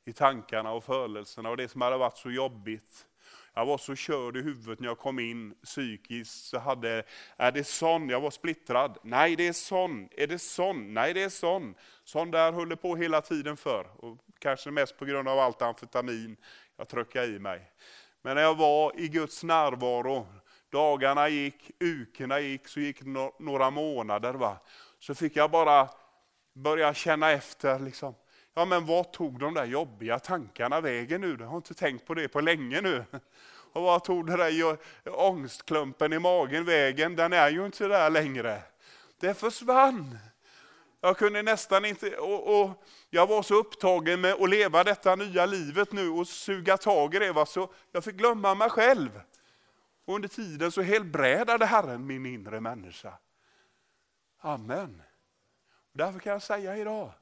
I 0.04 0.12
tankarna 0.12 0.72
och 0.72 0.85
födelserna 0.85 1.50
och 1.50 1.56
det 1.56 1.68
som 1.68 1.80
hade 1.80 1.96
varit 1.96 2.16
så 2.16 2.30
jobbigt. 2.30 3.06
Jag 3.54 3.66
var 3.66 3.78
så 3.78 3.94
körd 3.94 4.37
i 4.37 4.40
huvudet 4.40 4.80
när 4.80 4.88
jag 4.88 4.98
kom 4.98 5.18
in 5.18 5.54
psykiskt. 5.64 6.44
Så 6.44 6.58
hade, 6.58 7.02
är 7.37 7.52
det 7.52 7.64
sån? 7.64 8.08
Jag 8.08 8.20
var 8.20 8.30
splittrad. 8.30 8.98
Nej, 9.02 9.37
det 9.37 9.48
är 9.48 9.52
sån. 9.52 10.08
Är 10.12 10.26
det 10.26 10.38
sån? 10.38 10.94
Nej, 10.94 11.14
det 11.14 11.22
är 11.22 11.28
sån. 11.28 11.74
Sån 12.04 12.30
där 12.30 12.52
höll 12.52 12.68
det 12.68 12.76
på 12.76 12.96
hela 12.96 13.20
tiden 13.20 13.56
för. 13.56 14.04
Och 14.04 14.18
kanske 14.38 14.70
mest 14.70 14.98
på 14.98 15.04
grund 15.04 15.28
av 15.28 15.38
allt 15.38 15.62
amfetamin 15.62 16.37
jag 16.76 16.88
tröckade 16.88 17.26
i 17.26 17.38
mig. 17.38 17.70
Men 18.22 18.35
när 18.35 18.42
jag 18.42 18.56
var 18.56 19.00
i 19.00 19.08
Guds 19.08 19.42
närvaro, 19.42 20.26
dagarna 20.72 21.28
gick, 21.28 21.70
ukorna 21.80 22.40
gick, 22.40 22.68
så 22.68 22.80
gick 22.80 23.02
no 23.04 23.35
några 23.38 23.70
månader. 23.70 24.35
Va? 24.35 24.56
Så 24.98 25.14
fick 25.14 25.37
jag 25.37 25.50
bara 25.50 25.88
börja 26.54 26.94
känna 26.94 27.30
efter. 27.30 27.78
Liksom. 27.78 28.14
Ja 28.54 28.64
men 28.64 28.87
vad 28.87 29.12
tog 29.12 29.38
de 29.38 29.54
där 29.54 29.64
jobbiga 29.64 30.18
tankarna 30.18 30.80
vägen 30.80 31.20
nu? 31.20 31.37
Jag 31.40 31.46
har 31.46 31.56
inte 31.56 31.74
tänkt 31.74 32.06
på 32.06 32.14
det 32.14 32.28
på 32.28 32.40
länge 32.40 32.80
nu. 32.80 33.04
Och 33.72 33.82
vad 33.82 34.04
tog 34.04 34.26
den 34.26 34.38
där 34.38 34.76
ångestklumpen 35.04 36.12
i 36.12 36.18
magen 36.18 36.64
vägen? 36.64 37.16
Den 37.16 37.32
är 37.32 37.50
ju 37.50 37.66
inte 37.66 37.88
där 37.88 38.11
längre. 38.11 38.62
Det 39.20 39.35
försvann. 39.35 40.18
Jag 41.00 41.18
kunde 41.18 41.42
nästan 41.42 41.85
inte, 41.85 42.16
och, 42.16 42.61
och, 42.61 42.85
jag 43.11 43.26
var 43.26 43.42
så 43.42 43.54
upptagen 43.54 44.20
med 44.20 44.32
att 44.32 44.50
leva 44.50 44.85
detta 44.85 45.16
nya 45.16 45.46
livet 45.46 45.92
nu 45.92 46.08
och 46.08 46.28
suga 46.28 46.76
tag 46.76 47.14
i 47.14 47.18
det, 47.18 47.32
va? 47.32 47.46
så 47.46 47.72
jag 47.92 48.04
fick 48.04 48.14
glömma 48.14 48.54
mig 48.54 48.70
själv. 48.70 49.20
Och 50.04 50.14
under 50.14 50.28
tiden 50.28 50.72
så 50.72 50.82
helbrädade 50.82 51.66
Herren 51.66 52.06
min 52.06 52.26
inre 52.26 52.60
människa. 52.60 53.18
Amen. 54.38 55.02
Därför 55.92 56.18
kan 56.18 56.32
jag 56.32 56.42
säga 56.42 56.76
idag, 56.76 57.12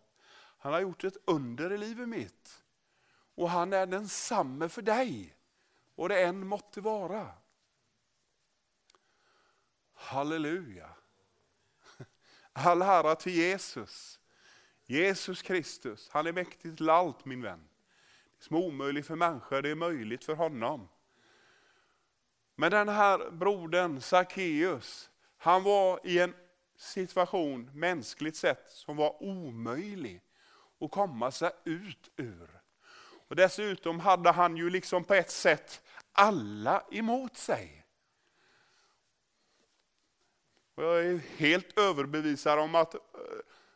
han 0.58 0.72
har 0.72 0.80
gjort 0.80 1.04
ett 1.04 1.16
under 1.24 1.72
i 1.72 1.78
livet 1.78 2.08
mitt. 2.08 2.62
Och 3.34 3.50
han 3.50 3.72
är 3.72 3.86
densamme 3.86 4.68
för 4.68 4.82
dig. 4.82 5.36
Och 5.94 6.08
det 6.08 6.24
än 6.24 6.46
måtte 6.46 6.80
vara. 6.80 7.32
Halleluja. 9.94 10.90
All 12.52 12.82
ära 12.82 13.14
till 13.14 13.32
Jesus. 13.32 14.20
Jesus 14.84 15.42
Kristus, 15.42 16.08
han 16.12 16.26
är 16.26 16.32
mäktig 16.32 16.76
till 16.76 16.90
allt 16.90 17.24
min 17.24 17.42
vän. 17.42 17.68
Det 18.38 18.44
som 18.44 18.56
är 18.56 18.60
omöjligt 18.60 19.06
för 19.06 19.16
människor, 19.16 19.62
det 19.62 19.70
är 19.70 19.74
möjligt 19.74 20.24
för 20.24 20.34
honom. 20.34 20.88
Men 22.60 22.70
den 22.70 22.88
här 22.88 23.30
brodern 23.30 24.00
Sackeus, 24.00 25.10
han 25.38 25.62
var 25.62 26.00
i 26.04 26.18
en 26.18 26.34
situation 26.76 27.70
mänskligt 27.74 28.36
sett 28.36 28.70
som 28.70 28.96
var 28.96 29.22
omöjlig 29.22 30.22
att 30.80 30.90
komma 30.90 31.30
sig 31.30 31.50
ut 31.64 32.10
ur. 32.16 32.60
Och 33.28 33.36
Dessutom 33.36 34.00
hade 34.00 34.30
han 34.30 34.56
ju 34.56 34.70
liksom 34.70 35.04
på 35.04 35.14
ett 35.14 35.30
sätt 35.30 35.82
alla 36.12 36.82
emot 36.90 37.36
sig. 37.36 37.84
Och 40.74 40.84
jag 40.84 41.06
är 41.06 41.20
helt 41.36 41.78
överbevisad 41.78 42.58
om 42.58 42.74
att 42.74 42.94
eh, 42.94 43.00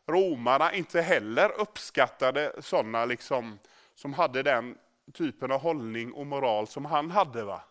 romarna 0.07 0.75
inte 0.75 1.01
heller 1.01 1.61
uppskattade 1.61 2.53
sådana 2.59 3.05
liksom, 3.05 3.59
som 3.95 4.15
hade 4.15 4.43
den 4.43 4.79
typen 5.13 5.53
av 5.53 5.61
hållning 5.61 6.13
och 6.13 6.27
moral 6.27 6.67
som 6.67 6.85
han 6.85 7.11
hade. 7.11 7.45
Va? 7.45 7.63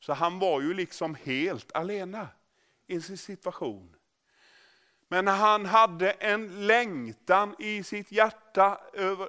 Så 0.00 0.12
han 0.12 0.38
var 0.38 0.60
ju 0.60 0.74
liksom 0.74 1.14
helt 1.14 1.72
alena 1.72 2.28
i 2.86 3.00
sin 3.00 3.18
situation. 3.18 3.96
Men 5.08 5.26
han 5.26 5.66
hade 5.66 6.10
en 6.10 6.66
längtan 6.66 7.54
i 7.58 7.82
sitt 7.82 8.12
hjärta 8.12 8.80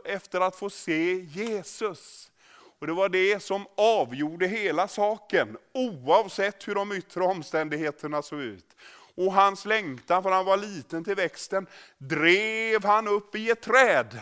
efter 0.06 0.42
att 0.42 0.56
få 0.56 0.70
se 0.70 1.14
Jesus. 1.14 2.32
Och 2.80 2.88
Det 2.88 2.94
var 2.94 3.10
det 3.10 3.44
som 3.44 3.66
avgjorde 3.78 4.48
hela 4.48 4.88
saken, 4.88 5.58
oavsett 5.74 6.68
hur 6.68 6.76
de 6.76 6.92
yttre 6.92 7.24
omständigheterna 7.24 8.22
såg 8.22 8.42
ut. 8.42 8.76
Och 9.16 9.34
hans 9.34 9.66
längtan, 9.66 10.24
för 10.24 10.32
han 10.32 10.46
var 10.46 10.58
liten 10.58 11.04
till 11.04 11.16
växten, 11.16 11.68
drev 11.98 12.86
han 12.86 13.08
upp 13.08 13.36
i 13.36 13.50
ett 13.50 13.62
träd. 13.62 14.22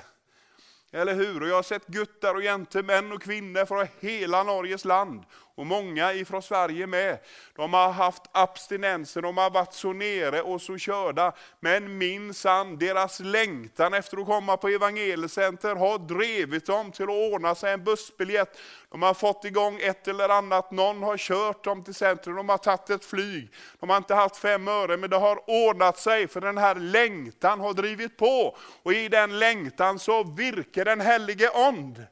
Eller 0.92 1.14
hur? 1.14 1.42
Och 1.42 1.48
jag 1.48 1.56
har 1.56 1.64
sett 1.64 1.88
guttar 1.88 2.36
och 2.36 2.44
jäntor, 2.44 2.84
män 2.84 3.12
och 3.12 3.22
kvinnor 3.22 3.66
från 3.66 3.88
hela 4.00 4.44
Norges 4.44 4.86
land 4.86 5.24
och 5.60 5.66
många 5.66 6.14
ifrån 6.14 6.42
Sverige 6.42 6.88
med. 6.88 7.20
De 7.56 7.74
har 7.74 7.92
haft 7.92 8.24
abstinenser, 8.32 9.22
de 9.22 9.38
har 9.38 9.50
varit 9.50 9.74
så 9.74 9.94
nere 9.94 10.42
och 10.42 10.62
så 10.62 10.78
körda. 10.78 11.34
Men 11.60 11.98
minsann, 11.98 12.78
deras 12.78 13.20
längtan 13.20 13.94
efter 13.94 14.18
att 14.18 14.26
komma 14.26 14.58
på 14.58 14.68
evangeliecenter 14.68 15.76
har 15.76 15.98
drivit 15.98 16.66
dem 16.66 16.92
till 16.92 17.04
att 17.04 17.34
ordna 17.34 17.56
sig 17.56 17.74
en 17.74 17.84
bussbiljett. 17.84 18.60
De 18.92 19.02
har 19.02 19.14
fått 19.14 19.46
igång 19.46 19.80
ett 19.82 20.08
eller 20.08 20.30
annat, 20.30 20.72
någon 20.72 21.04
har 21.04 21.18
kört 21.18 21.64
dem 21.64 21.84
till 21.84 21.96
centrum, 21.96 22.36
de 22.36 22.50
har 22.50 22.58
tagit 22.58 22.90
ett 22.90 23.06
flyg. 23.06 23.54
De 23.80 23.90
har 23.90 23.98
inte 23.98 24.16
haft 24.16 24.38
fem 24.38 24.68
öre, 24.68 24.98
men 24.98 25.10
det 25.10 25.18
har 25.18 25.50
ordnat 25.50 25.98
sig, 25.98 26.28
för 26.28 26.42
den 26.42 26.58
här 26.58 26.76
längtan 26.76 27.60
har 27.60 27.74
drivit 27.74 28.18
på. 28.18 28.58
Och 28.84 28.94
i 28.94 29.10
den 29.10 29.40
längtan 29.40 30.00
så 30.00 30.24
virkar 30.24 30.86
den 30.86 31.02
helige 31.02 31.50
ond. 31.50 32.06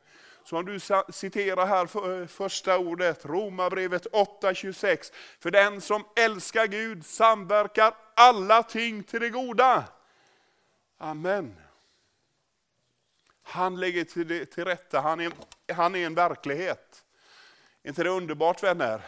Som 0.48 0.66
du 0.66 0.80
citerar 1.10 1.66
här 1.66 1.86
för, 1.86 2.22
eh, 2.22 2.28
första 2.28 2.78
ordet, 2.78 3.26
Romarbrevet 3.26 4.08
8.26. 4.12 5.12
För 5.40 5.52
den 5.52 5.82
som 5.82 6.06
älskar 6.16 6.68
Gud 6.68 7.06
samverkar 7.06 7.94
alla 8.16 8.64
ting 8.64 9.04
till 9.04 9.20
det 9.20 9.30
goda. 9.30 9.84
Amen. 10.98 11.56
Han 13.44 13.80
lägger 13.80 14.04
till, 14.04 14.48
till 14.48 14.66
rätta, 14.66 15.00
han 15.00 15.20
är, 15.20 15.32
han 15.74 15.96
är 15.96 16.06
en 16.06 16.16
verklighet. 16.16 17.04
Är 17.84 17.90
inte 17.90 18.04
det 18.04 18.10
underbart 18.10 18.64
vänner? 18.64 19.02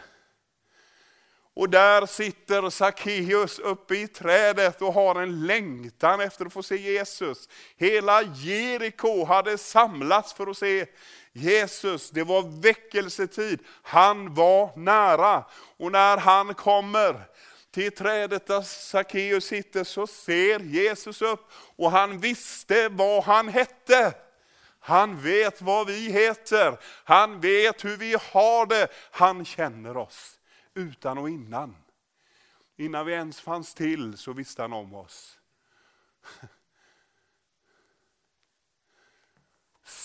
Och 1.54 1.70
där 1.70 2.06
sitter 2.06 2.70
Sackeus 2.70 3.58
uppe 3.58 3.96
i 3.96 4.08
trädet 4.08 4.82
och 4.82 4.92
har 4.92 5.22
en 5.22 5.46
längtan 5.46 6.20
efter 6.20 6.46
att 6.46 6.52
få 6.52 6.62
se 6.62 6.76
Jesus. 6.76 7.48
Hela 7.76 8.22
Jeriko 8.22 9.24
hade 9.24 9.58
samlats 9.58 10.32
för 10.32 10.46
att 10.46 10.56
se 10.56 10.86
Jesus, 11.32 12.10
det 12.10 12.24
var 12.24 12.60
väckelsetid. 12.60 13.60
Han 13.82 14.34
var 14.34 14.76
nära. 14.76 15.44
Och 15.76 15.92
när 15.92 16.16
han 16.16 16.54
kommer 16.54 17.24
till 17.70 17.92
trädet 17.92 18.46
där 18.46 18.62
Sackeus 18.62 19.44
sitter 19.44 19.84
så 19.84 20.06
ser 20.06 20.60
Jesus 20.60 21.22
upp 21.22 21.50
och 21.76 21.90
han 21.90 22.18
visste 22.18 22.88
vad 22.88 23.24
han 23.24 23.48
hette. 23.48 24.14
Han 24.82 25.20
vet 25.20 25.62
vad 25.62 25.86
vi 25.86 26.12
heter, 26.12 26.78
han 27.04 27.40
vet 27.40 27.84
hur 27.84 27.96
vi 27.96 28.16
har 28.32 28.66
det, 28.66 28.88
han 29.10 29.44
känner 29.44 29.96
oss 29.96 30.38
utan 30.74 31.18
och 31.18 31.28
innan. 31.28 31.76
Innan 32.76 33.06
vi 33.06 33.12
ens 33.12 33.40
fanns 33.40 33.74
till 33.74 34.18
så 34.18 34.32
visste 34.32 34.62
han 34.62 34.72
om 34.72 34.94
oss. 34.94 35.38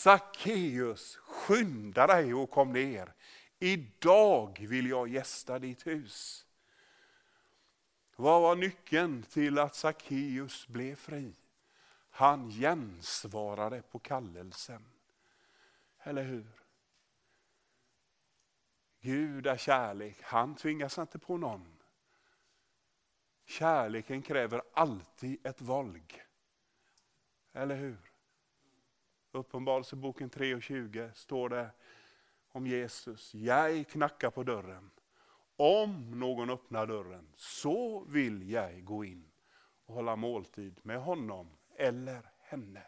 Sackeus, 0.06 1.16
skynda 1.16 2.08
dig 2.08 2.34
och 2.34 2.52
kom 2.52 2.74
ner. 2.74 3.14
Idag 3.60 4.66
vill 4.70 4.90
jag 4.90 5.08
gästa 5.08 5.60
ditt 5.60 5.88
hus. 5.88 6.46
Vad 8.16 8.42
var 8.42 8.56
nyckeln 8.56 9.24
till 9.24 9.60
att 9.60 9.76
Sackeus 9.76 10.68
blev 10.68 10.96
fri? 10.96 11.36
Han 12.10 12.50
gensvarade 12.50 13.82
på 13.82 14.00
kallelsen. 14.00 14.86
Eller 16.00 16.24
hur? 16.24 16.48
Gud 19.02 19.48
är 19.48 19.58
kärlek, 19.58 20.18
han 20.22 20.56
tvingas 20.56 20.98
inte 20.98 21.20
på 21.20 21.38
någon. 21.38 21.78
Kärleken 23.46 24.22
kräver 24.22 24.62
alltid 24.74 25.46
ett 25.46 25.62
valg. 25.62 26.24
Eller 27.54 27.76
hur? 27.76 28.15
Uppenbarelseboken 29.36 30.30
3 30.30 30.56
och 30.56 30.64
20 30.64 31.12
står 31.16 31.50
det 31.50 31.70
om 32.52 32.68
Jesus. 32.68 33.34
Jag 33.34 33.88
knackar 33.88 34.30
på 34.30 34.44
dörren. 34.44 34.92
Om 35.56 36.20
någon 36.20 36.50
öppnar 36.50 36.88
dörren 36.88 37.28
så 37.36 38.00
vill 38.00 38.50
jag 38.50 38.84
gå 38.84 39.06
in 39.06 39.32
och 39.86 39.96
hålla 39.96 40.16
måltid 40.16 40.80
med 40.84 41.00
honom 41.00 41.50
eller 41.76 42.32
henne. 42.40 42.84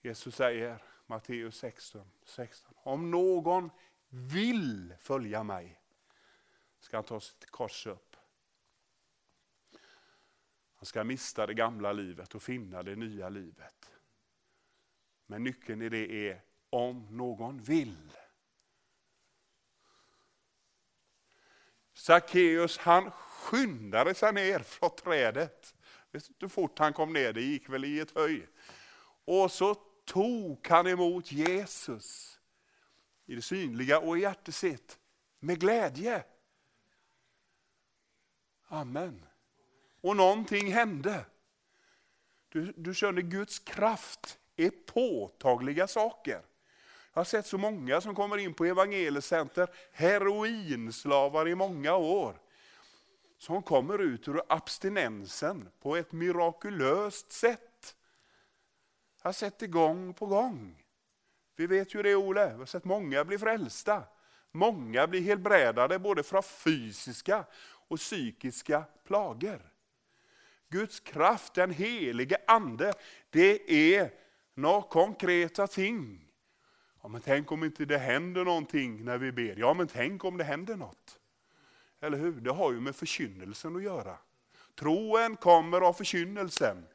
Jesus 0.00 0.34
säger, 0.34 0.82
Matteus 1.06 1.56
16, 1.56 2.10
16, 2.24 2.74
om 2.76 3.10
någon 3.10 3.70
vill 4.08 4.94
följa 5.00 5.42
mig 5.42 5.80
ska 6.78 6.96
han 6.96 7.04
ta 7.04 7.20
sitt 7.20 7.50
kors 7.50 7.86
upp. 7.86 8.09
Han 10.80 10.86
ska 10.86 11.04
mista 11.04 11.46
det 11.46 11.54
gamla 11.54 11.92
livet 11.92 12.34
och 12.34 12.42
finna 12.42 12.82
det 12.82 12.96
nya 12.96 13.28
livet. 13.28 13.92
Men 15.26 15.44
nyckeln 15.44 15.82
i 15.82 15.88
det 15.88 16.28
är 16.28 16.42
om 16.70 17.06
någon 17.10 17.62
vill. 17.62 18.12
Sackeus 21.92 22.78
han 22.78 23.10
skyndade 23.10 24.14
sig 24.14 24.32
ner 24.32 24.58
från 24.58 24.90
trädet. 24.96 25.74
Vet 26.10 26.28
du 26.28 26.34
hur 26.38 26.48
fort 26.48 26.78
han 26.78 26.92
kom 26.92 27.12
ner? 27.12 27.32
Det 27.32 27.42
gick 27.42 27.68
väl 27.68 27.84
i 27.84 28.00
ett 28.00 28.14
höj. 28.14 28.46
Och 29.24 29.52
så 29.52 29.74
tog 30.04 30.66
han 30.68 30.86
emot 30.86 31.32
Jesus 31.32 32.38
i 33.26 33.34
det 33.34 33.42
synliga 33.42 33.98
och 33.98 34.18
i 34.18 34.20
hjärtat 34.20 34.54
sitt 34.54 34.98
med 35.38 35.60
glädje. 35.60 36.24
Amen. 38.68 39.29
Och 40.00 40.16
någonting 40.16 40.72
hände. 40.72 41.24
Du, 42.48 42.72
du 42.76 42.94
kände 42.94 43.22
Guds 43.22 43.58
kraft 43.58 44.38
är 44.56 44.70
påtagliga 44.70 45.88
saker. 45.88 46.42
Jag 47.12 47.20
har 47.20 47.24
sett 47.24 47.46
så 47.46 47.58
många 47.58 48.00
som 48.00 48.14
kommer 48.14 48.38
in 48.38 48.54
på 48.54 48.64
evangeliecenter, 48.64 49.68
heroinslavar 49.92 51.48
i 51.48 51.54
många 51.54 51.96
år. 51.96 52.40
Som 53.38 53.62
kommer 53.62 53.98
ut 53.98 54.28
ur 54.28 54.42
abstinensen 54.48 55.68
på 55.80 55.96
ett 55.96 56.12
mirakulöst 56.12 57.32
sätt. 57.32 57.96
Jag 59.22 59.28
har 59.28 59.32
sett 59.32 59.58
det 59.58 59.66
gång 59.66 60.14
på 60.14 60.26
gång. 60.26 60.84
Vi 61.56 61.66
vet 61.66 61.94
ju 61.94 62.02
det 62.02 62.14
Ole, 62.14 62.52
vi 62.52 62.58
har 62.58 62.66
sett 62.66 62.84
många 62.84 63.24
bli 63.24 63.38
frälsta. 63.38 64.02
Många 64.52 65.06
blir 65.06 65.20
helbrädade 65.20 65.98
både 65.98 66.22
från 66.22 66.42
fysiska 66.42 67.44
och 67.88 67.98
psykiska 67.98 68.84
plagor. 69.04 69.69
Guds 70.70 71.00
kraft, 71.00 71.54
den 71.54 71.70
helige 71.70 72.36
ande, 72.46 72.92
det 73.30 73.72
är 73.96 74.10
några 74.54 74.82
konkreta 74.82 75.66
ting. 75.66 76.26
Ja, 77.02 77.08
men 77.08 77.20
tänk 77.20 77.52
om 77.52 77.64
inte 77.64 77.84
det 77.84 77.98
händer 77.98 78.44
någonting 78.44 79.04
när 79.04 79.18
vi 79.18 79.32
ber. 79.32 79.54
Ja, 79.58 79.74
men 79.74 79.86
tänk 79.86 80.24
om 80.24 80.36
det 80.36 80.44
händer 80.44 80.76
något. 80.76 81.18
Eller 82.00 82.18
hur? 82.18 82.32
Det 82.32 82.52
har 82.52 82.72
ju 82.72 82.80
med 82.80 82.96
förkynnelsen 82.96 83.76
att 83.76 83.82
göra. 83.82 84.18
Troen 84.78 85.36
kommer 85.36 85.80
av 85.80 85.92
förkynnelsen. 85.92 86.86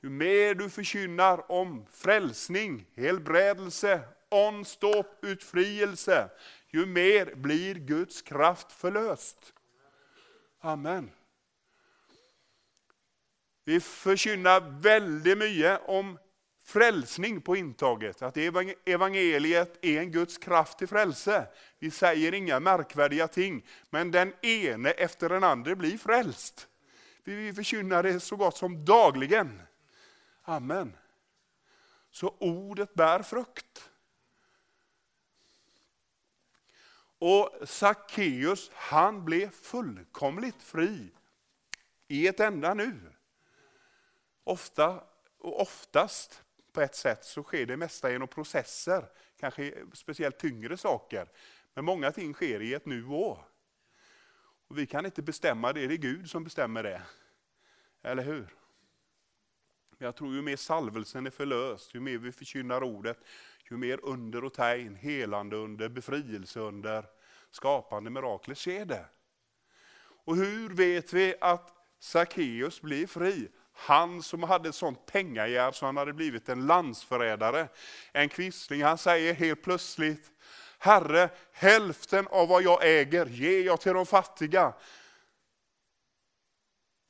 Ju 0.00 0.10
mer 0.10 0.54
du 0.54 0.70
förkynnar 0.70 1.52
om 1.52 1.86
frälsning, 1.90 2.86
helbrädelse, 2.94 4.00
onståp, 4.28 5.24
utfrielse, 5.24 6.30
ju 6.68 6.86
mer 6.86 7.34
blir 7.34 7.74
Guds 7.74 8.22
kraft 8.22 8.72
förlöst. 8.72 9.52
Amen. 10.60 11.10
Vi 13.64 13.80
förkynnar 13.80 14.80
väldigt 14.80 15.38
mycket 15.38 15.80
om 15.84 16.18
frälsning 16.64 17.40
på 17.40 17.56
intaget, 17.56 18.22
att 18.22 18.36
evangeliet 18.84 19.78
är 19.84 20.00
en 20.00 20.10
Guds 20.10 20.38
kraft 20.38 20.78
till 20.78 20.88
frälse. 20.88 21.46
Vi 21.78 21.90
säger 21.90 22.34
inga 22.34 22.60
märkvärdiga 22.60 23.28
ting, 23.28 23.66
men 23.90 24.10
den 24.10 24.32
ene 24.42 24.90
efter 24.90 25.28
den 25.28 25.44
andra 25.44 25.74
blir 25.74 25.98
frälst. 25.98 26.68
Vi 27.24 27.52
förkynnar 27.52 28.02
det 28.02 28.20
så 28.20 28.36
gott 28.36 28.56
som 28.56 28.84
dagligen. 28.84 29.62
Amen. 30.42 30.96
Så 32.10 32.36
ordet 32.38 32.94
bär 32.94 33.22
frukt. 33.22 33.90
Och 37.18 37.68
Sackeus, 37.68 38.70
han 38.74 39.24
blev 39.24 39.50
fullkomligt 39.50 40.62
fri 40.62 41.10
i 42.08 42.26
ett 42.28 42.40
enda 42.40 42.74
nu. 42.74 43.13
Ofta 44.44 45.04
och 45.38 45.60
oftast 45.60 46.44
på 46.72 46.80
ett 46.80 46.94
sätt 46.94 47.24
så 47.24 47.42
sker 47.42 47.66
det 47.66 47.76
mesta 47.76 48.10
genom 48.10 48.28
processer, 48.28 49.08
kanske 49.40 49.74
speciellt 49.92 50.38
tyngre 50.38 50.76
saker. 50.76 51.28
Men 51.74 51.84
många 51.84 52.12
ting 52.12 52.34
sker 52.34 52.62
i 52.62 52.74
ett 52.74 52.86
nu 52.86 53.06
och. 53.06 53.38
och 54.68 54.78
Vi 54.78 54.86
kan 54.86 55.06
inte 55.06 55.22
bestämma 55.22 55.72
det, 55.72 55.86
det 55.86 55.94
är 55.94 55.98
Gud 55.98 56.30
som 56.30 56.44
bestämmer 56.44 56.82
det. 56.82 57.02
Eller 58.02 58.22
hur? 58.22 58.54
Jag 59.98 60.16
tror 60.16 60.34
ju 60.34 60.42
mer 60.42 60.56
salvelsen 60.56 61.26
är 61.26 61.30
förlöst, 61.30 61.94
ju 61.94 62.00
mer 62.00 62.18
vi 62.18 62.32
förkynnar 62.32 62.82
ordet, 62.82 63.18
ju 63.70 63.76
mer 63.76 64.00
under 64.02 64.44
och 64.44 64.54
tegn, 64.54 64.94
helande 64.94 65.56
under, 65.56 65.88
befrielse 65.88 66.60
under, 66.60 67.06
skapande 67.50 68.10
mirakler 68.10 68.54
sker 68.54 68.84
det. 68.84 69.06
Och 70.24 70.36
hur 70.36 70.68
vet 70.70 71.12
vi 71.12 71.34
att 71.40 71.72
Sackeus 71.98 72.80
blir 72.80 73.06
fri? 73.06 73.48
Han 73.74 74.22
som 74.22 74.42
hade 74.42 74.68
ett 74.68 74.74
sånt 74.74 75.06
pengagär 75.06 75.72
så 75.72 75.86
han 75.86 75.96
hade 75.96 76.12
blivit 76.12 76.48
en 76.48 76.66
landsförrädare. 76.66 77.68
En 78.12 78.28
kvissling, 78.28 78.82
han 78.82 78.98
säger 78.98 79.34
helt 79.34 79.62
plötsligt, 79.62 80.30
Herre, 80.78 81.30
hälften 81.52 82.26
av 82.30 82.48
vad 82.48 82.62
jag 82.62 82.78
äger 82.82 83.26
ger 83.26 83.64
jag 83.64 83.80
till 83.80 83.94
de 83.94 84.06
fattiga. 84.06 84.72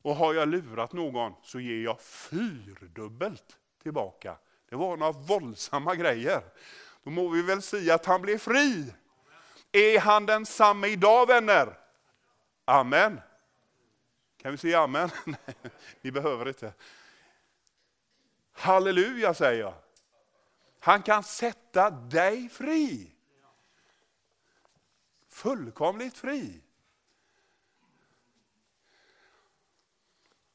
Och 0.03 0.16
har 0.16 0.35
jag 0.35 0.48
lurat 0.48 0.92
någon 0.92 1.33
så 1.42 1.61
ger 1.61 1.85
jag 1.85 2.00
fyrdubbelt 2.00 3.59
tillbaka. 3.83 4.37
Det 4.70 4.77
var 4.77 4.96
några 4.96 5.12
våldsamma 5.12 5.94
grejer. 5.94 6.42
Då 7.03 7.11
må 7.11 7.29
vi 7.29 7.42
väl 7.42 7.62
säga 7.62 7.94
att 7.94 8.07
han 8.07 8.22
blev 8.22 8.38
fri. 8.38 8.94
Är 9.72 9.98
han 9.98 10.27
densamme 10.27 10.88
idag 10.88 11.27
vänner? 11.27 11.79
Amen. 12.64 13.20
Kan 14.44 14.52
vi 14.52 14.59
säga 14.59 14.80
amen? 14.80 15.11
ni 16.00 16.11
behöver 16.11 16.48
inte. 16.48 16.72
Halleluja 18.52 19.35
säger 19.35 19.61
jag. 19.61 19.74
Han 20.78 21.02
kan 21.02 21.22
sätta 21.22 21.90
dig 21.90 22.48
fri. 22.48 23.12
Fullkomligt 25.28 26.18
fri. 26.18 26.61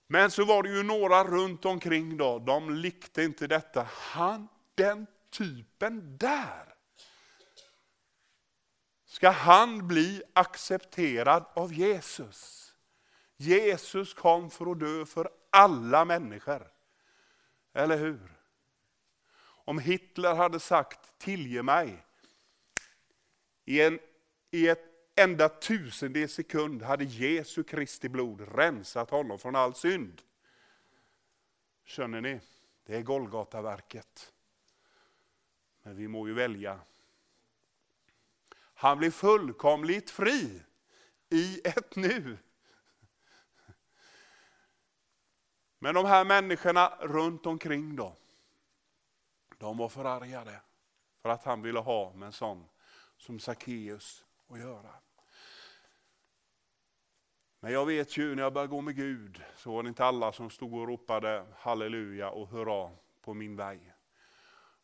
Men 0.08 0.32
så 0.32 0.46
var 0.46 0.64
det 0.64 0.70
ju 0.70 0.84
några 0.84 1.24
runt 1.24 1.66
omkring 1.66 2.18
då, 2.18 2.40
de 2.40 2.76
likte 2.76 3.24
inte 3.24 3.48
detta. 3.48 3.88
Han, 3.92 4.48
den 4.76 5.08
typen 5.30 6.18
där. 6.18 6.76
Ska 9.06 9.30
han 9.30 9.88
bli 9.88 10.24
accepterad 10.34 11.46
av 11.54 11.74
Jesus? 11.74 12.69
Jesus 13.42 14.14
kom 14.14 14.50
för 14.50 14.72
att 14.72 14.80
dö 14.80 15.06
för 15.06 15.30
alla 15.50 16.06
människor. 16.06 16.72
Eller 17.74 17.98
hur? 17.98 18.32
Om 19.42 19.80
Hitler 19.80 20.36
hade 20.36 20.60
sagt 20.60 21.18
tillge 21.18 21.64
mig 21.64 22.06
i, 23.66 23.82
en, 23.82 24.00
i 24.52 24.68
ett 24.68 24.86
enda 25.16 25.50
tusendels 25.50 26.34
sekund 26.34 26.82
hade 26.82 27.04
Jesu 27.04 27.64
Kristi 27.64 28.10
blod 28.10 28.42
rensat 28.56 29.10
honom 29.10 29.40
från 29.40 29.56
all 29.56 29.76
synd. 29.76 30.22
Känner 31.84 32.22
ni? 32.22 32.40
Det 32.86 32.96
är 32.96 33.02
Golgataverket. 33.02 34.34
Men 35.84 35.96
vi 35.96 36.08
må 36.08 36.28
ju 36.28 36.34
välja. 36.34 36.80
Han 38.74 38.98
blir 38.98 39.12
fullkomligt 39.12 40.10
fri 40.10 40.62
i 41.30 41.62
ett 41.64 41.96
nu. 41.96 42.38
Men 45.80 45.96
de 45.96 46.06
här 46.06 46.26
människorna 46.26 46.94
runt 47.00 47.46
omkring 47.46 47.96
då, 47.96 48.16
de 49.58 49.78
var 49.78 49.90
förargade 49.90 50.62
för 51.22 51.30
att 51.30 51.44
han 51.44 51.62
ville 51.62 51.80
ha 51.80 52.14
med 52.14 52.26
en 52.26 52.34
sån 52.34 52.66
som 53.18 53.40
Sackeus 53.40 54.26
att 54.50 54.60
göra. 54.60 54.94
Men 57.60 57.72
jag 57.74 57.86
vet 57.86 58.18
ju 58.18 58.36
när 58.36 58.44
jag 58.44 58.54
började 58.54 58.72
gå 58.72 58.82
med 58.82 58.96
Gud 58.96 59.44
så 59.56 59.72
var 59.72 59.84
det 59.84 59.90
inte 59.90 60.06
alla 60.06 60.32
som 60.32 60.50
stod 60.50 60.74
och 60.74 60.88
ropade 60.88 61.46
halleluja 61.58 62.30
och 62.30 62.48
hurra 62.48 62.92
på 63.22 63.34
min 63.34 63.56
väg. 63.56 63.80
Det 63.80 63.94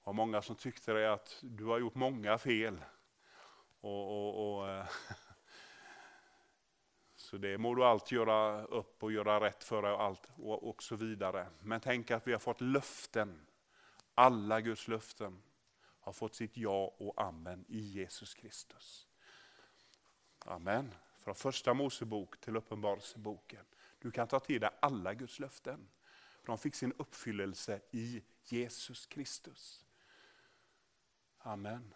var 0.03 0.13
många 0.13 0.41
som 0.41 0.55
tyckte 0.55 0.93
det 0.93 1.13
att 1.13 1.39
du 1.41 1.65
har 1.65 1.79
gjort 1.79 1.95
många 1.95 2.37
fel. 2.37 2.81
Och, 3.81 3.91
och, 3.91 4.57
och 4.57 4.69
eh, 4.69 4.85
så 7.25 7.37
det 7.37 7.57
må 7.57 7.75
du 7.75 7.83
allt 7.83 8.11
göra 8.11 8.65
upp 8.65 9.03
och 9.03 9.11
göra 9.11 9.39
rätt 9.39 9.63
för 9.63 9.83
och, 9.83 10.03
allt, 10.03 10.29
och, 10.35 10.69
och 10.69 10.83
så 10.83 10.95
vidare. 10.95 11.47
Men 11.61 11.81
tänk 11.81 12.11
att 12.11 12.27
vi 12.27 12.31
har 12.31 12.39
fått 12.39 12.61
löften. 12.61 13.45
Alla 14.15 14.61
Guds 14.61 14.87
löften 14.87 15.41
har 15.99 16.13
fått 16.13 16.35
sitt 16.35 16.57
ja 16.57 16.95
och 16.97 17.21
amen 17.21 17.65
i 17.67 17.79
Jesus 17.79 18.33
Kristus. 18.33 19.07
Amen. 20.39 20.95
Från 21.17 21.35
första 21.35 21.73
Mosebok 21.73 22.41
till 22.41 22.57
Uppenbarelseboken. 22.57 23.65
Du 23.99 24.11
kan 24.11 24.27
ta 24.27 24.39
till 24.39 24.61
dig 24.61 24.69
alla 24.79 25.13
Guds 25.13 25.39
löften. 25.39 25.89
De 26.45 26.57
fick 26.57 26.75
sin 26.75 26.93
uppfyllelse 26.97 27.81
i 27.91 28.23
Jesus 28.43 29.05
Kristus. 29.05 29.85
Amen. 31.37 31.93